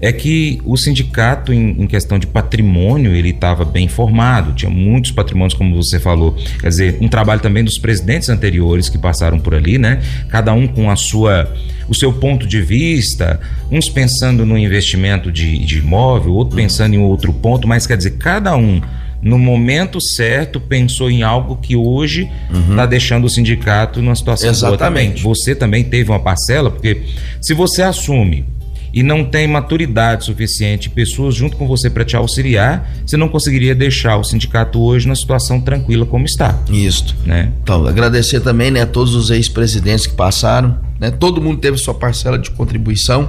é 0.00 0.10
que 0.12 0.60
o 0.64 0.76
sindicato, 0.78 1.52
em, 1.52 1.82
em 1.82 1.86
questão 1.86 2.18
de 2.18 2.26
patrimônio, 2.26 3.14
ele 3.14 3.30
estava 3.30 3.66
bem 3.66 3.86
formado, 3.86 4.54
tinha 4.54 4.70
muitos 4.70 5.12
patrimônios, 5.12 5.52
como 5.52 5.76
você 5.76 6.00
falou. 6.00 6.34
Quer 6.58 6.68
dizer, 6.68 6.98
um 7.02 7.08
trabalho 7.08 7.40
também 7.42 7.62
dos 7.62 7.78
presidentes 7.78 8.30
anteriores 8.30 8.88
que 8.88 8.96
passaram 8.96 9.38
por 9.38 9.54
ali, 9.54 9.76
né? 9.76 10.00
Cada 10.30 10.54
um 10.54 10.66
com 10.66 10.90
a 10.90 10.96
sua 10.96 11.52
o 11.86 11.94
seu 11.94 12.12
ponto 12.12 12.46
de 12.46 12.62
vista, 12.62 13.40
uns 13.68 13.88
pensando 13.88 14.46
no 14.46 14.56
investimento 14.56 15.30
de, 15.30 15.58
de 15.58 15.78
imóvel, 15.78 16.34
outro 16.34 16.54
pensando 16.54 16.94
em 16.94 16.98
outro 16.98 17.32
ponto, 17.32 17.66
mas 17.66 17.84
quer 17.84 17.96
dizer, 17.96 18.12
cada 18.12 18.56
um 18.56 18.80
no 19.22 19.38
momento 19.38 20.00
certo 20.00 20.60
pensou 20.60 21.10
em 21.10 21.22
algo 21.22 21.56
que 21.56 21.76
hoje 21.76 22.30
está 22.50 22.82
uhum. 22.82 22.88
deixando 22.88 23.24
o 23.24 23.30
sindicato 23.30 24.00
numa 24.00 24.14
situação 24.14 24.48
Exatamente. 24.48 24.78
boa 24.78 24.88
também. 24.88 25.16
Você 25.16 25.54
também 25.54 25.84
teve 25.84 26.10
uma 26.10 26.20
parcela, 26.20 26.70
porque 26.70 27.02
se 27.40 27.52
você 27.52 27.82
assume 27.82 28.46
e 28.92 29.02
não 29.02 29.24
tem 29.24 29.46
maturidade 29.46 30.24
suficiente, 30.24 30.90
pessoas 30.90 31.34
junto 31.34 31.56
com 31.56 31.66
você 31.66 31.88
para 31.88 32.04
te 32.04 32.16
auxiliar, 32.16 32.90
você 33.06 33.16
não 33.16 33.28
conseguiria 33.28 33.74
deixar 33.74 34.16
o 34.16 34.24
sindicato 34.24 34.80
hoje 34.80 35.06
na 35.06 35.14
situação 35.14 35.60
tranquila 35.60 36.04
como 36.04 36.24
está. 36.24 36.58
Isso. 36.68 37.14
Né? 37.24 37.52
Então, 37.62 37.86
agradecer 37.86 38.40
também 38.40 38.70
né, 38.70 38.82
a 38.82 38.86
todos 38.86 39.14
os 39.14 39.30
ex-presidentes 39.30 40.06
que 40.06 40.14
passaram, 40.14 40.78
né? 40.98 41.10
todo 41.10 41.40
mundo 41.40 41.60
teve 41.60 41.76
sua 41.78 41.94
parcela 41.94 42.38
de 42.38 42.50
contribuição. 42.50 43.28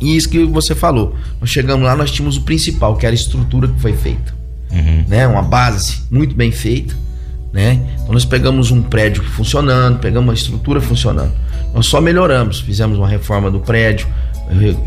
E 0.00 0.16
isso 0.16 0.28
que 0.28 0.44
você 0.44 0.74
falou, 0.74 1.14
nós 1.40 1.50
chegamos 1.50 1.84
lá, 1.84 1.94
nós 1.94 2.10
tínhamos 2.10 2.36
o 2.36 2.42
principal, 2.42 2.96
que 2.96 3.06
era 3.06 3.14
a 3.14 3.18
estrutura 3.18 3.68
que 3.68 3.80
foi 3.80 3.92
feita. 3.92 4.43
Uhum. 4.74 5.04
Né? 5.08 5.26
Uma 5.26 5.42
base 5.42 6.02
muito 6.10 6.34
bem 6.34 6.50
feita. 6.50 6.94
Né? 7.52 7.80
Então 7.94 8.12
nós 8.12 8.24
pegamos 8.24 8.72
um 8.72 8.82
prédio 8.82 9.22
funcionando, 9.22 10.00
pegamos 10.00 10.28
uma 10.28 10.34
estrutura 10.34 10.80
funcionando. 10.80 11.32
Nós 11.72 11.86
só 11.86 12.00
melhoramos, 12.00 12.60
fizemos 12.60 12.98
uma 12.98 13.08
reforma 13.08 13.50
do 13.50 13.60
prédio, 13.60 14.08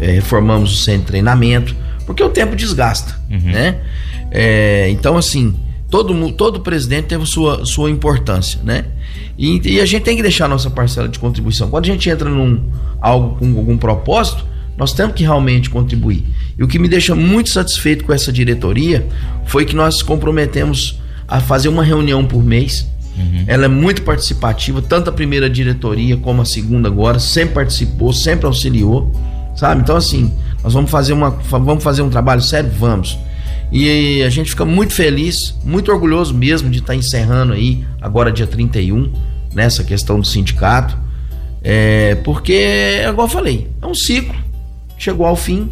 é, 0.01 0.11
reformamos 0.11 0.73
o 0.73 0.75
centro 0.75 1.01
de 1.01 1.07
treinamento, 1.07 1.75
porque 2.05 2.21
o 2.21 2.29
tempo 2.29 2.55
desgasta, 2.55 3.17
uhum. 3.29 3.51
né? 3.51 3.79
É, 4.29 4.89
então, 4.89 5.17
assim, 5.17 5.55
todo, 5.89 6.31
todo 6.33 6.59
presidente 6.59 7.05
teve 7.05 7.25
sua, 7.25 7.65
sua 7.65 7.89
importância, 7.89 8.59
né? 8.63 8.85
E, 9.37 9.61
e, 9.75 9.79
a 9.79 9.85
gente 9.85 10.03
tem 10.03 10.15
que 10.15 10.21
deixar 10.21 10.45
a 10.45 10.47
nossa 10.47 10.69
parcela 10.69 11.07
de 11.07 11.19
contribuição. 11.19 11.69
Quando 11.69 11.85
a 11.85 11.87
gente 11.87 12.09
entra 12.09 12.29
num 12.29 12.63
algo 12.99 13.37
com 13.37 13.57
algum 13.57 13.77
propósito, 13.77 14.45
nós 14.77 14.93
temos 14.93 15.15
que 15.15 15.23
realmente 15.23 15.69
contribuir. 15.69 16.25
E 16.57 16.63
o 16.63 16.67
que 16.67 16.79
me 16.79 16.87
deixa 16.87 17.13
muito 17.13 17.49
satisfeito 17.49 18.03
com 18.03 18.13
essa 18.13 18.31
diretoria 18.31 19.07
foi 19.45 19.65
que 19.65 19.75
nós 19.75 20.01
comprometemos 20.01 20.99
a 21.27 21.39
fazer 21.39 21.69
uma 21.69 21.83
reunião 21.83 22.25
por 22.25 22.43
mês. 22.43 22.87
Uhum. 23.15 23.43
Ela 23.47 23.65
é 23.65 23.67
muito 23.67 24.01
participativa, 24.03 24.81
tanto 24.81 25.09
a 25.09 25.13
primeira 25.13 25.49
diretoria 25.49 26.17
como 26.17 26.41
a 26.41 26.45
segunda 26.45 26.87
agora, 26.87 27.19
sempre 27.19 27.55
participou, 27.55 28.13
sempre 28.13 28.45
auxiliou 28.45 29.11
sabe? 29.57 29.81
Então, 29.81 29.97
assim, 29.97 30.31
nós 30.63 30.73
vamos 30.73 30.89
fazer, 30.89 31.11
uma, 31.11 31.31
vamos 31.31 31.83
fazer 31.83 32.03
um 32.03 32.09
trabalho 32.09 32.41
sério? 32.41 32.69
Vamos. 32.79 33.17
E 33.71 34.21
a 34.23 34.29
gente 34.29 34.51
fica 34.51 34.63
muito 34.63 34.93
feliz, 34.93 35.55
muito 35.65 35.91
orgulhoso 35.91 36.33
mesmo 36.33 36.69
de 36.69 36.79
estar 36.79 36.95
encerrando 36.95 37.51
aí, 37.51 37.83
agora 37.99 38.31
dia 38.31 38.47
31, 38.47 39.11
nessa 39.53 39.83
questão 39.83 40.19
do 40.19 40.27
sindicato. 40.27 40.97
É, 41.61 42.15
porque, 42.23 42.53
é 42.53 43.09
igual 43.09 43.27
eu 43.27 43.31
falei, 43.31 43.69
é 43.81 43.85
um 43.85 43.95
ciclo. 43.95 44.35
Chegou 44.97 45.25
ao 45.25 45.35
fim, 45.35 45.69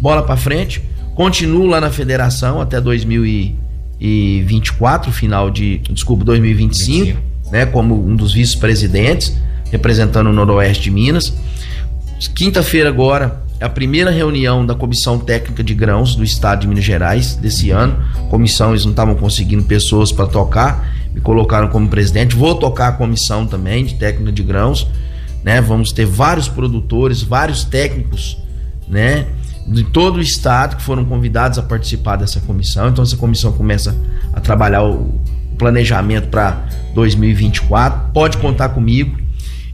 bola 0.00 0.22
para 0.22 0.36
frente. 0.36 0.82
Continuo 1.14 1.66
lá 1.66 1.80
na 1.80 1.90
federação 1.90 2.60
até 2.60 2.80
2024, 2.80 5.12
final 5.12 5.50
de. 5.50 5.78
Desculpa, 5.90 6.24
2025, 6.24 7.04
25. 7.04 7.20
né? 7.50 7.66
Como 7.66 8.06
um 8.06 8.14
dos 8.14 8.32
vice-presidentes, 8.32 9.36
representando 9.70 10.28
o 10.28 10.32
Noroeste 10.32 10.84
de 10.84 10.90
Minas. 10.90 11.34
Quinta-feira 12.34 12.88
agora 12.88 13.42
é 13.60 13.64
a 13.64 13.68
primeira 13.68 14.10
reunião 14.10 14.64
da 14.64 14.74
Comissão 14.74 15.18
Técnica 15.18 15.64
de 15.64 15.74
Grãos 15.74 16.14
do 16.14 16.22
Estado 16.22 16.60
de 16.60 16.68
Minas 16.68 16.84
Gerais 16.84 17.34
desse 17.34 17.70
ano. 17.70 17.98
Comissão, 18.30 18.70
eles 18.70 18.84
não 18.84 18.92
estavam 18.92 19.16
conseguindo 19.16 19.64
pessoas 19.64 20.12
para 20.12 20.26
tocar, 20.26 20.88
me 21.12 21.20
colocaram 21.20 21.68
como 21.68 21.88
presidente. 21.88 22.36
Vou 22.36 22.54
tocar 22.54 22.88
a 22.88 22.92
comissão 22.92 23.46
também 23.46 23.84
de 23.84 23.96
técnica 23.96 24.30
de 24.30 24.42
grãos, 24.44 24.86
né? 25.42 25.60
Vamos 25.60 25.90
ter 25.90 26.06
vários 26.06 26.48
produtores, 26.48 27.22
vários 27.22 27.64
técnicos, 27.64 28.38
né? 28.88 29.26
De 29.68 29.84
todo 29.84 30.16
o 30.16 30.20
estado 30.20 30.76
que 30.76 30.82
foram 30.82 31.04
convidados 31.04 31.58
a 31.58 31.62
participar 31.62 32.16
dessa 32.16 32.40
comissão. 32.40 32.88
Então 32.88 33.04
essa 33.04 33.16
comissão 33.16 33.52
começa 33.52 33.94
a 34.32 34.40
trabalhar 34.40 34.82
o 34.82 35.20
planejamento 35.58 36.28
para 36.28 36.66
2024. 36.94 38.12
Pode 38.12 38.38
contar 38.38 38.70
comigo. 38.70 39.18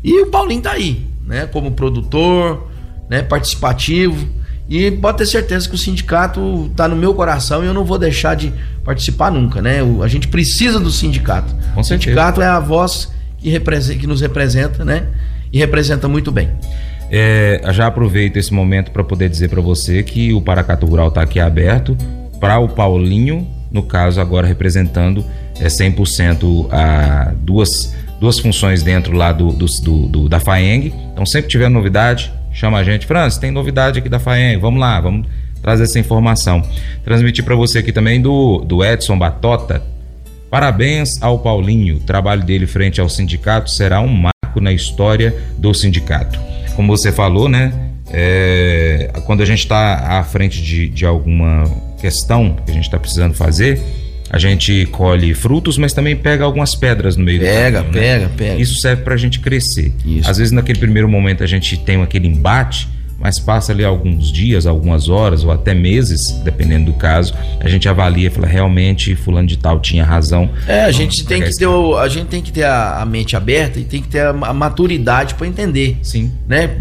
E 0.03 0.23
o 0.23 0.27
Paulinho 0.27 0.63
tá 0.63 0.73
aí 0.73 1.07
né, 1.27 1.47
como 1.47 1.71
produtor, 1.73 2.69
né, 3.09 3.23
participativo. 3.23 4.27
E 4.69 4.91
pode 4.91 5.19
ter 5.19 5.27
certeza 5.27 5.69
que 5.69 5.75
o 5.75 5.79
sindicato 5.79 6.69
está 6.71 6.89
no 6.89 6.97
meu 6.97 7.13
coração 7.15 7.63
e 7.63 7.67
eu 7.67 7.75
não 7.75 7.85
vou 7.85 7.99
deixar 7.99 8.35
de 8.35 8.53
participar 8.83 9.31
nunca, 9.31 9.61
né? 9.61 9.81
A 10.03 10.09
gente 10.09 10.27
precisa 10.27 10.81
do 10.81 10.91
sindicato. 10.91 11.55
Com 11.75 11.83
o 11.83 11.85
sindicato 11.85 12.41
é 12.41 12.47
a 12.47 12.59
voz 12.59 13.13
que, 13.39 13.51
representa, 13.51 13.99
que 14.01 14.07
nos 14.07 14.23
representa, 14.23 14.83
né? 14.83 15.09
E 15.53 15.59
representa 15.59 16.09
muito 16.09 16.33
bem. 16.33 16.49
É, 17.17 17.61
já 17.71 17.87
aproveito 17.87 18.39
esse 18.39 18.53
momento 18.53 18.91
para 18.91 19.05
poder 19.05 19.29
dizer 19.29 19.49
para 19.49 19.61
você 19.61 20.03
que 20.03 20.33
o 20.33 20.41
Paracato 20.41 20.85
Rural 20.85 21.07
está 21.07 21.23
aqui 21.23 21.39
aberto 21.39 21.97
para 22.41 22.59
o 22.59 22.69
Paulinho, 22.69 23.47
no 23.71 23.85
caso 23.85 24.21
agora 24.21 24.49
representando 24.49 25.25
é, 25.61 25.69
100% 25.69 26.67
a 26.73 27.33
duas 27.37 27.95
duas 28.19 28.41
funções 28.41 28.83
dentro 28.83 29.13
lá 29.17 29.31
do, 29.31 29.53
do, 29.53 29.67
do, 29.67 30.09
do 30.09 30.29
da 30.29 30.41
FAENG. 30.41 30.93
Então, 31.13 31.25
sempre 31.25 31.49
tiver 31.49 31.69
novidade, 31.69 32.33
chama 32.51 32.79
a 32.79 32.83
gente. 32.83 33.07
Francis, 33.07 33.39
tem 33.39 33.53
novidade 33.53 34.01
aqui 34.01 34.09
da 34.09 34.19
FAENG, 34.19 34.61
vamos 34.61 34.81
lá, 34.81 35.01
vamos 35.01 35.29
trazer 35.63 35.85
essa 35.85 36.01
informação. 36.01 36.63
Transmitir 37.05 37.45
para 37.45 37.55
você 37.55 37.79
aqui 37.79 37.93
também 37.93 38.21
do, 38.21 38.59
do 38.59 38.85
Edson 38.85 39.17
Batota. 39.17 39.81
Parabéns 40.51 41.23
ao 41.23 41.39
Paulinho. 41.39 41.99
O 41.99 42.01
trabalho 42.01 42.43
dele 42.43 42.67
frente 42.67 43.01
ao 43.01 43.09
sindicato 43.09 43.71
será 43.71 44.01
um 44.01 44.09
marco 44.09 44.61
na 44.61 44.73
história 44.73 45.33
do 45.57 45.73
sindicato. 45.73 46.54
Como 46.75 46.97
você 46.97 47.13
falou, 47.13 47.49
né? 47.49 47.73
É, 48.11 49.11
quando 49.27 49.43
a 49.43 49.47
gente 49.47 49.61
está 49.61 50.19
à 50.19 50.25
frente 50.25 50.63
de, 50.63 50.89
de 50.89 51.07
alguma 51.07 51.65
questão 52.01 52.57
que 52.65 52.71
a 52.71 52.75
gente 52.75 52.85
está 52.85 52.99
precisando 52.99 53.35
fazer, 53.35 53.81
a 54.31 54.39
gente 54.39 54.87
colhe 54.87 55.33
frutos, 55.33 55.79
mas 55.79 55.93
também 55.93 56.17
pega 56.17 56.45
algumas 56.45 56.75
pedras 56.75 57.17
no 57.17 57.25
meio 57.25 57.41
pega, 57.41 57.79
do 57.79 57.85
caminho. 57.85 58.03
Pega, 58.03 58.27
né? 58.27 58.33
pega, 58.37 58.61
Isso 58.61 58.81
serve 58.81 59.03
para 59.03 59.15
a 59.15 59.17
gente 59.17 59.41
crescer. 59.41 59.93
Isso. 60.05 60.29
Às 60.29 60.39
vezes, 60.39 60.53
naquele 60.53 60.79
primeiro 60.79 61.09
momento, 61.09 61.43
a 61.45 61.47
gente 61.47 61.79
tem 61.79 62.03
aquele 62.03 62.27
embate, 62.27 62.89
mas 63.19 63.39
passa 63.39 63.73
ali 63.73 63.85
alguns 63.85 64.31
dias, 64.31 64.67
algumas 64.67 65.09
horas 65.09 65.45
ou 65.45 65.51
até 65.51 65.75
meses, 65.75 66.33
dependendo 66.45 66.93
do 66.93 66.99
caso, 66.99 67.35
a 67.61 67.69
gente 67.69 67.89
avalia 67.89 68.29
e 68.29 68.31
fala 68.31 68.47
realmente 68.47 69.15
fulano 69.17 69.47
de 69.47 69.57
tal 69.57 69.81
tinha 69.81 70.05
razão. 70.05 70.51
É, 70.67 70.85
a 70.85 70.93
gente 70.93 71.25
tem 71.25 71.43
que 71.43 71.51
ter 71.53 71.67
o, 71.67 71.97
a 71.97 72.09
gente 72.09 72.27
tem 72.27 72.43
que 72.43 72.53
ter 72.53 72.65
a, 72.65 73.01
a, 73.01 73.07
mente 73.07 73.37
aberta 73.37 73.79
e 73.79 73.85
tem 73.85 74.03
que 74.03 74.09
ter 74.09 74.21
a, 74.21 74.31
a 74.31 74.53
maturidade 74.53 75.35
para 75.35 75.47
entender. 75.47 75.99
Sim. 76.03 76.33
Né? 76.47 76.79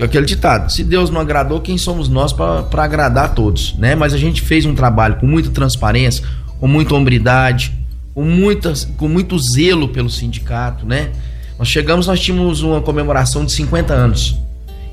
Aquele 0.00 0.26
ditado, 0.26 0.70
se 0.70 0.84
Deus 0.84 1.10
não 1.10 1.20
agradou, 1.20 1.60
quem 1.60 1.76
somos 1.76 2.08
nós 2.08 2.32
para 2.32 2.84
agradar 2.84 3.24
a 3.24 3.28
todos, 3.28 3.74
né? 3.76 3.96
Mas 3.96 4.14
a 4.14 4.18
gente 4.18 4.40
fez 4.40 4.64
um 4.64 4.72
trabalho 4.72 5.16
com 5.16 5.26
muita 5.26 5.50
transparência, 5.50 6.24
com 6.60 6.68
muita 6.68 6.94
hombridade, 6.94 7.72
com, 8.14 8.22
muitas, 8.22 8.84
com 8.84 9.08
muito 9.08 9.36
zelo 9.38 9.88
pelo 9.88 10.08
sindicato, 10.08 10.86
né? 10.86 11.10
Nós 11.58 11.66
chegamos, 11.66 12.06
nós 12.06 12.20
tínhamos 12.20 12.62
uma 12.62 12.80
comemoração 12.80 13.44
de 13.44 13.50
50 13.50 13.92
anos. 13.92 14.38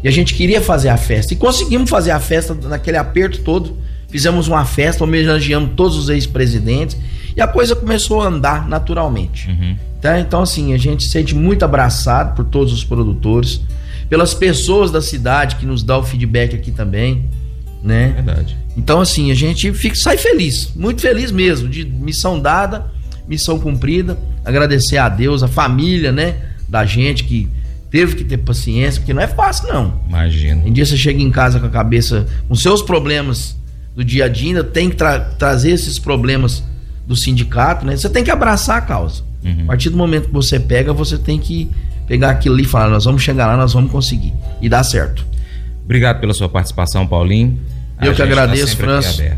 E 0.03 0.07
a 0.07 0.11
gente 0.11 0.33
queria 0.33 0.61
fazer 0.61 0.89
a 0.89 0.97
festa. 0.97 1.33
E 1.33 1.35
conseguimos 1.37 1.89
fazer 1.89 2.11
a 2.11 2.19
festa 2.19 2.53
naquele 2.53 2.97
aperto 2.97 3.39
todo. 3.39 3.77
Fizemos 4.09 4.47
uma 4.47 4.63
festa, 4.65 5.03
homenageamos 5.03 5.71
todos 5.75 5.97
os 5.97 6.09
ex-presidentes. 6.09 6.97
E 7.35 7.41
a 7.41 7.47
coisa 7.47 7.75
começou 7.75 8.21
a 8.21 8.27
andar 8.27 8.67
naturalmente. 8.67 9.49
Uhum. 9.49 9.75
Tá? 10.01 10.19
Então, 10.19 10.41
assim, 10.41 10.73
a 10.73 10.77
gente 10.77 11.03
se 11.03 11.09
sente 11.09 11.35
muito 11.35 11.65
abraçado 11.65 12.35
por 12.35 12.45
todos 12.45 12.71
os 12.71 12.83
produtores, 12.83 13.61
pelas 14.09 14.33
pessoas 14.33 14.91
da 14.91 15.01
cidade 15.01 15.55
que 15.55 15.65
nos 15.65 15.83
dá 15.83 15.97
o 15.97 16.03
feedback 16.03 16.55
aqui 16.55 16.71
também. 16.71 17.29
Né? 17.83 18.13
Verdade. 18.15 18.57
Então, 18.77 19.01
assim, 19.01 19.31
a 19.31 19.35
gente 19.35 19.71
fica, 19.73 19.95
sai 19.95 20.17
feliz, 20.17 20.71
muito 20.75 21.01
feliz 21.01 21.31
mesmo, 21.31 21.67
de 21.67 21.85
missão 21.85 22.39
dada, 22.39 22.85
missão 23.27 23.59
cumprida. 23.59 24.17
Agradecer 24.43 24.97
a 24.97 25.09
Deus, 25.09 25.43
a 25.43 25.47
família, 25.47 26.11
né? 26.11 26.35
da 26.67 26.85
gente 26.85 27.23
que 27.23 27.47
teve 27.89 28.15
que 28.15 28.23
ter 28.23 28.37
paciência, 28.37 28.99
porque 28.99 29.13
não 29.13 29.21
é 29.21 29.27
fácil, 29.27 29.67
não. 29.67 30.01
Imagina. 30.07 30.63
Um 30.65 30.71
dia 30.71 30.85
você 30.85 30.97
chega 30.97 31.21
em 31.21 31.31
casa 31.31 31.59
com 31.59 31.65
a 31.65 31.69
cabeça, 31.69 32.27
com 32.47 32.55
seus 32.55 32.81
problemas 32.81 33.55
do 33.95 34.03
dia 34.03 34.25
a 34.25 34.27
dia, 34.27 34.49
ainda 34.49 34.63
tem 34.63 34.89
que 34.89 34.95
tra 34.95 35.19
trazer 35.19 35.71
esses 35.71 35.97
problemas 35.97 36.63
do 37.07 37.15
sindicato, 37.15 37.85
né? 37.85 37.95
Você 37.95 38.09
tem 38.09 38.23
que 38.23 38.31
abraçar 38.31 38.77
a 38.77 38.81
causa. 38.81 39.23
Uhum. 39.43 39.63
A 39.63 39.65
partir 39.65 39.89
do 39.89 39.97
momento 39.97 40.27
que 40.27 40.33
você 40.33 40.59
pega, 40.59 40.91
você 40.91 41.17
tem 41.17 41.39
que 41.39 41.69
pegar 42.07 42.31
aquilo 42.31 42.55
ali 42.55 42.63
e 42.63 42.67
falar: 42.67 42.89
nós 42.89 43.05
vamos 43.05 43.21
chegar 43.21 43.47
lá, 43.47 43.55
nós 43.55 43.73
vamos 43.73 43.91
conseguir. 43.91 44.33
E 44.61 44.67
dá 44.67 44.83
certo. 44.83 45.25
Obrigado 45.83 46.19
pela 46.19 46.33
sua 46.33 46.49
participação, 46.49 47.05
Paulinho. 47.05 47.59
Eu 48.01 48.11
a 48.11 48.13
que 48.13 48.17
tá 48.17 48.23
agradeço, 48.23 48.75
tá 48.75 48.83
França. 48.83 49.37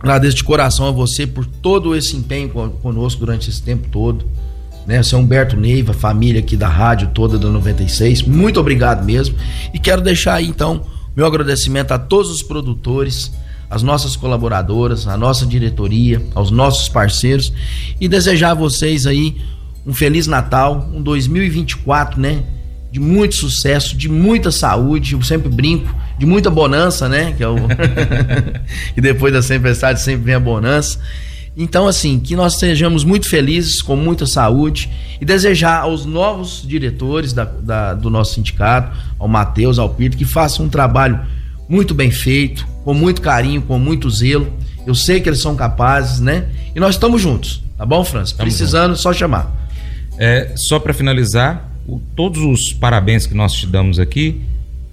Agradeço 0.00 0.36
de 0.36 0.44
coração 0.44 0.86
a 0.86 0.90
você 0.90 1.26
por 1.26 1.44
todo 1.44 1.94
esse 1.94 2.16
empenho 2.16 2.48
conosco 2.48 3.20
durante 3.20 3.50
esse 3.50 3.62
tempo 3.62 3.88
todo 3.88 4.26
né? 4.86 5.02
Seu 5.02 5.18
Humberto 5.18 5.56
Neiva, 5.56 5.92
família 5.92 6.40
aqui 6.40 6.56
da 6.56 6.68
rádio 6.68 7.10
toda 7.14 7.38
da 7.38 7.48
96. 7.48 8.22
Muito 8.22 8.58
obrigado 8.58 9.04
mesmo. 9.04 9.36
E 9.72 9.78
quero 9.78 10.00
deixar 10.00 10.34
aí 10.34 10.46
então 10.46 10.84
meu 11.14 11.26
agradecimento 11.26 11.92
a 11.92 11.98
todos 11.98 12.30
os 12.30 12.42
produtores, 12.42 13.32
às 13.68 13.82
nossas 13.82 14.16
colaboradoras, 14.16 15.06
à 15.06 15.16
nossa 15.16 15.46
diretoria, 15.46 16.22
aos 16.34 16.50
nossos 16.50 16.88
parceiros 16.88 17.52
e 18.00 18.08
desejar 18.08 18.50
a 18.50 18.54
vocês 18.54 19.06
aí 19.06 19.36
um 19.86 19.92
feliz 19.92 20.26
Natal, 20.26 20.88
um 20.92 21.02
2024, 21.02 22.20
né? 22.20 22.42
De 22.90 23.00
muito 23.00 23.34
sucesso, 23.34 23.96
de 23.96 24.08
muita 24.08 24.50
saúde, 24.50 25.14
eu 25.14 25.22
sempre 25.22 25.48
brinco, 25.48 25.94
de 26.18 26.26
muita 26.26 26.50
bonança, 26.50 27.08
né? 27.08 27.32
Que 27.32 27.42
é 27.42 27.48
o 27.48 27.56
e 28.96 29.00
depois 29.00 29.32
da 29.32 29.40
tempestade 29.40 30.00
sempre 30.00 30.26
vem 30.26 30.34
a 30.34 30.40
bonança. 30.40 30.98
Então, 31.56 31.86
assim, 31.86 32.18
que 32.18 32.34
nós 32.34 32.58
sejamos 32.58 33.04
muito 33.04 33.28
felizes, 33.28 33.82
com 33.82 33.94
muita 33.94 34.24
saúde 34.26 34.90
e 35.20 35.24
desejar 35.24 35.80
aos 35.80 36.06
novos 36.06 36.64
diretores 36.66 37.32
da, 37.32 37.44
da, 37.44 37.94
do 37.94 38.08
nosso 38.08 38.34
sindicato, 38.34 38.96
ao 39.18 39.28
Matheus, 39.28 39.78
ao 39.78 39.90
Pito, 39.90 40.16
que 40.16 40.24
façam 40.24 40.66
um 40.66 40.68
trabalho 40.68 41.20
muito 41.68 41.94
bem 41.94 42.10
feito, 42.10 42.66
com 42.84 42.94
muito 42.94 43.20
carinho, 43.20 43.60
com 43.62 43.78
muito 43.78 44.08
zelo. 44.08 44.50
Eu 44.86 44.94
sei 44.94 45.20
que 45.20 45.28
eles 45.28 45.40
são 45.40 45.54
capazes, 45.54 46.20
né? 46.20 46.48
E 46.74 46.80
nós 46.80 46.94
estamos 46.94 47.20
juntos, 47.20 47.62
tá 47.76 47.84
bom, 47.84 48.02
França? 48.02 48.34
Precisando, 48.34 48.96
só 48.96 49.12
chamar. 49.12 49.50
É, 50.18 50.52
só 50.56 50.78
para 50.78 50.94
finalizar, 50.94 51.70
o, 51.86 52.00
todos 52.16 52.42
os 52.42 52.72
parabéns 52.72 53.26
que 53.26 53.34
nós 53.34 53.52
te 53.52 53.66
damos 53.66 53.98
aqui 53.98 54.40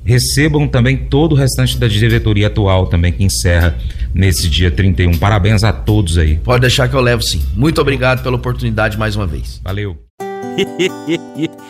recebam 0.10 0.68
também 0.68 0.98
todo 0.98 1.34
o 1.34 1.36
restante 1.36 1.78
da 1.78 1.88
diretoria 1.88 2.48
atual 2.48 2.88
também 2.88 3.14
que 3.14 3.24
encerra 3.24 3.78
nesse 4.12 4.50
dia 4.50 4.72
31. 4.72 5.20
Parabéns 5.20 5.64
a 5.64 5.72
todos 5.72 6.18
aí. 6.18 6.38
Pode 6.38 6.62
deixar 6.62 6.90
que 6.90 6.96
eu 6.96 7.02
levo 7.02 7.22
sim. 7.22 7.44
Muito 7.56 7.80
obrigado 7.80 8.24
pela 8.24 8.36
oportunidade 8.36 8.98
mais 8.98 9.16
uma 9.16 9.28
vez. 9.28 9.62
Valeu. 9.64 9.96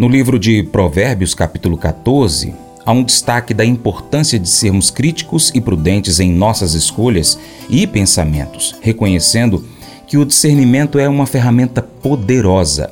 No 0.00 0.08
livro 0.08 0.38
de 0.38 0.62
Provérbios, 0.62 1.34
capítulo 1.34 1.76
14, 1.76 2.54
há 2.86 2.90
um 2.90 3.04
destaque 3.04 3.52
da 3.52 3.66
importância 3.66 4.38
de 4.38 4.48
sermos 4.48 4.90
críticos 4.90 5.52
e 5.54 5.60
prudentes 5.60 6.18
em 6.20 6.32
nossas 6.32 6.72
escolhas 6.72 7.38
e 7.68 7.86
pensamentos, 7.86 8.74
reconhecendo 8.80 9.62
que 10.06 10.16
o 10.16 10.24
discernimento 10.24 10.98
é 10.98 11.06
uma 11.06 11.26
ferramenta 11.26 11.82
poderosa. 11.82 12.90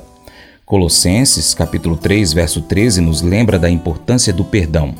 Colossenses, 0.63 1.55
capítulo 1.55 1.97
3, 1.97 2.31
verso 2.31 2.61
13 2.61 3.01
nos 3.01 3.23
lembra 3.23 3.57
da 3.57 3.71
importância 3.71 4.31
do 4.31 4.45
perdão. 4.45 4.93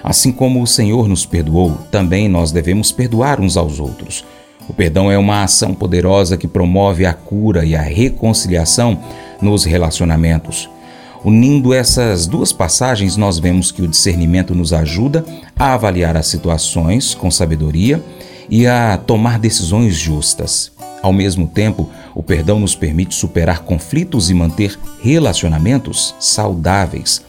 Assim 0.00 0.30
como 0.30 0.62
o 0.62 0.66
Senhor 0.66 1.08
nos 1.08 1.26
perdoou, 1.26 1.72
também 1.90 2.28
nós 2.28 2.52
devemos 2.52 2.92
perdoar 2.92 3.40
uns 3.40 3.56
aos 3.56 3.80
outros. 3.80 4.24
O 4.68 4.72
perdão 4.72 5.10
é 5.10 5.18
uma 5.18 5.42
ação 5.42 5.74
poderosa 5.74 6.36
que 6.36 6.46
promove 6.46 7.04
a 7.04 7.12
cura 7.12 7.64
e 7.64 7.74
a 7.74 7.82
reconciliação 7.82 8.96
nos 9.42 9.64
relacionamentos. 9.64 10.70
Unindo 11.24 11.74
essas 11.74 12.26
duas 12.26 12.52
passagens, 12.52 13.16
nós 13.16 13.38
vemos 13.38 13.72
que 13.72 13.82
o 13.82 13.88
discernimento 13.88 14.54
nos 14.54 14.72
ajuda 14.72 15.24
a 15.56 15.74
avaliar 15.74 16.16
as 16.16 16.28
situações 16.28 17.12
com 17.12 17.30
sabedoria 17.30 18.02
e 18.48 18.66
a 18.66 18.96
tomar 18.96 19.38
decisões 19.38 19.94
justas. 19.94 20.70
Ao 21.02 21.12
mesmo 21.12 21.46
tempo, 21.46 21.90
o 22.14 22.22
perdão 22.22 22.60
nos 22.60 22.74
permite 22.74 23.14
superar 23.14 23.60
conflitos 23.60 24.30
e 24.30 24.34
manter 24.34 24.78
relacionamentos 25.02 26.14
saudáveis. 26.20 27.22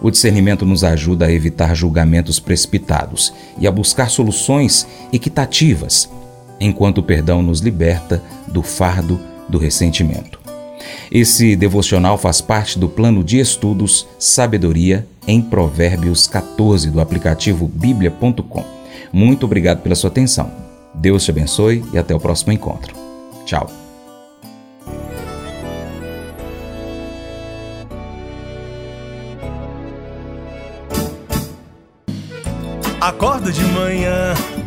O 0.00 0.10
discernimento 0.10 0.64
nos 0.64 0.84
ajuda 0.84 1.26
a 1.26 1.32
evitar 1.32 1.74
julgamentos 1.74 2.38
precipitados 2.38 3.32
e 3.58 3.66
a 3.66 3.72
buscar 3.72 4.08
soluções 4.08 4.86
equitativas, 5.12 6.08
enquanto 6.60 6.98
o 6.98 7.02
perdão 7.02 7.42
nos 7.42 7.60
liberta 7.60 8.22
do 8.46 8.62
fardo 8.62 9.20
do 9.48 9.58
ressentimento. 9.58 10.45
Esse 11.10 11.56
devocional 11.56 12.18
faz 12.18 12.40
parte 12.40 12.78
do 12.78 12.88
plano 12.88 13.22
de 13.22 13.38
estudos 13.38 14.06
Sabedoria 14.18 15.06
em 15.26 15.40
Provérbios 15.40 16.26
14 16.26 16.90
do 16.90 17.00
aplicativo 17.00 17.66
bíblia.com. 17.68 18.64
Muito 19.12 19.46
obrigado 19.46 19.82
pela 19.82 19.94
sua 19.94 20.10
atenção. 20.10 20.50
Deus 20.94 21.24
te 21.24 21.30
abençoe 21.30 21.84
e 21.92 21.98
até 21.98 22.14
o 22.14 22.20
próximo 22.20 22.52
encontro. 22.52 22.94
Tchau. 23.44 23.70
Acordo 33.00 33.52
de 33.52 33.62
manhã 33.66 34.34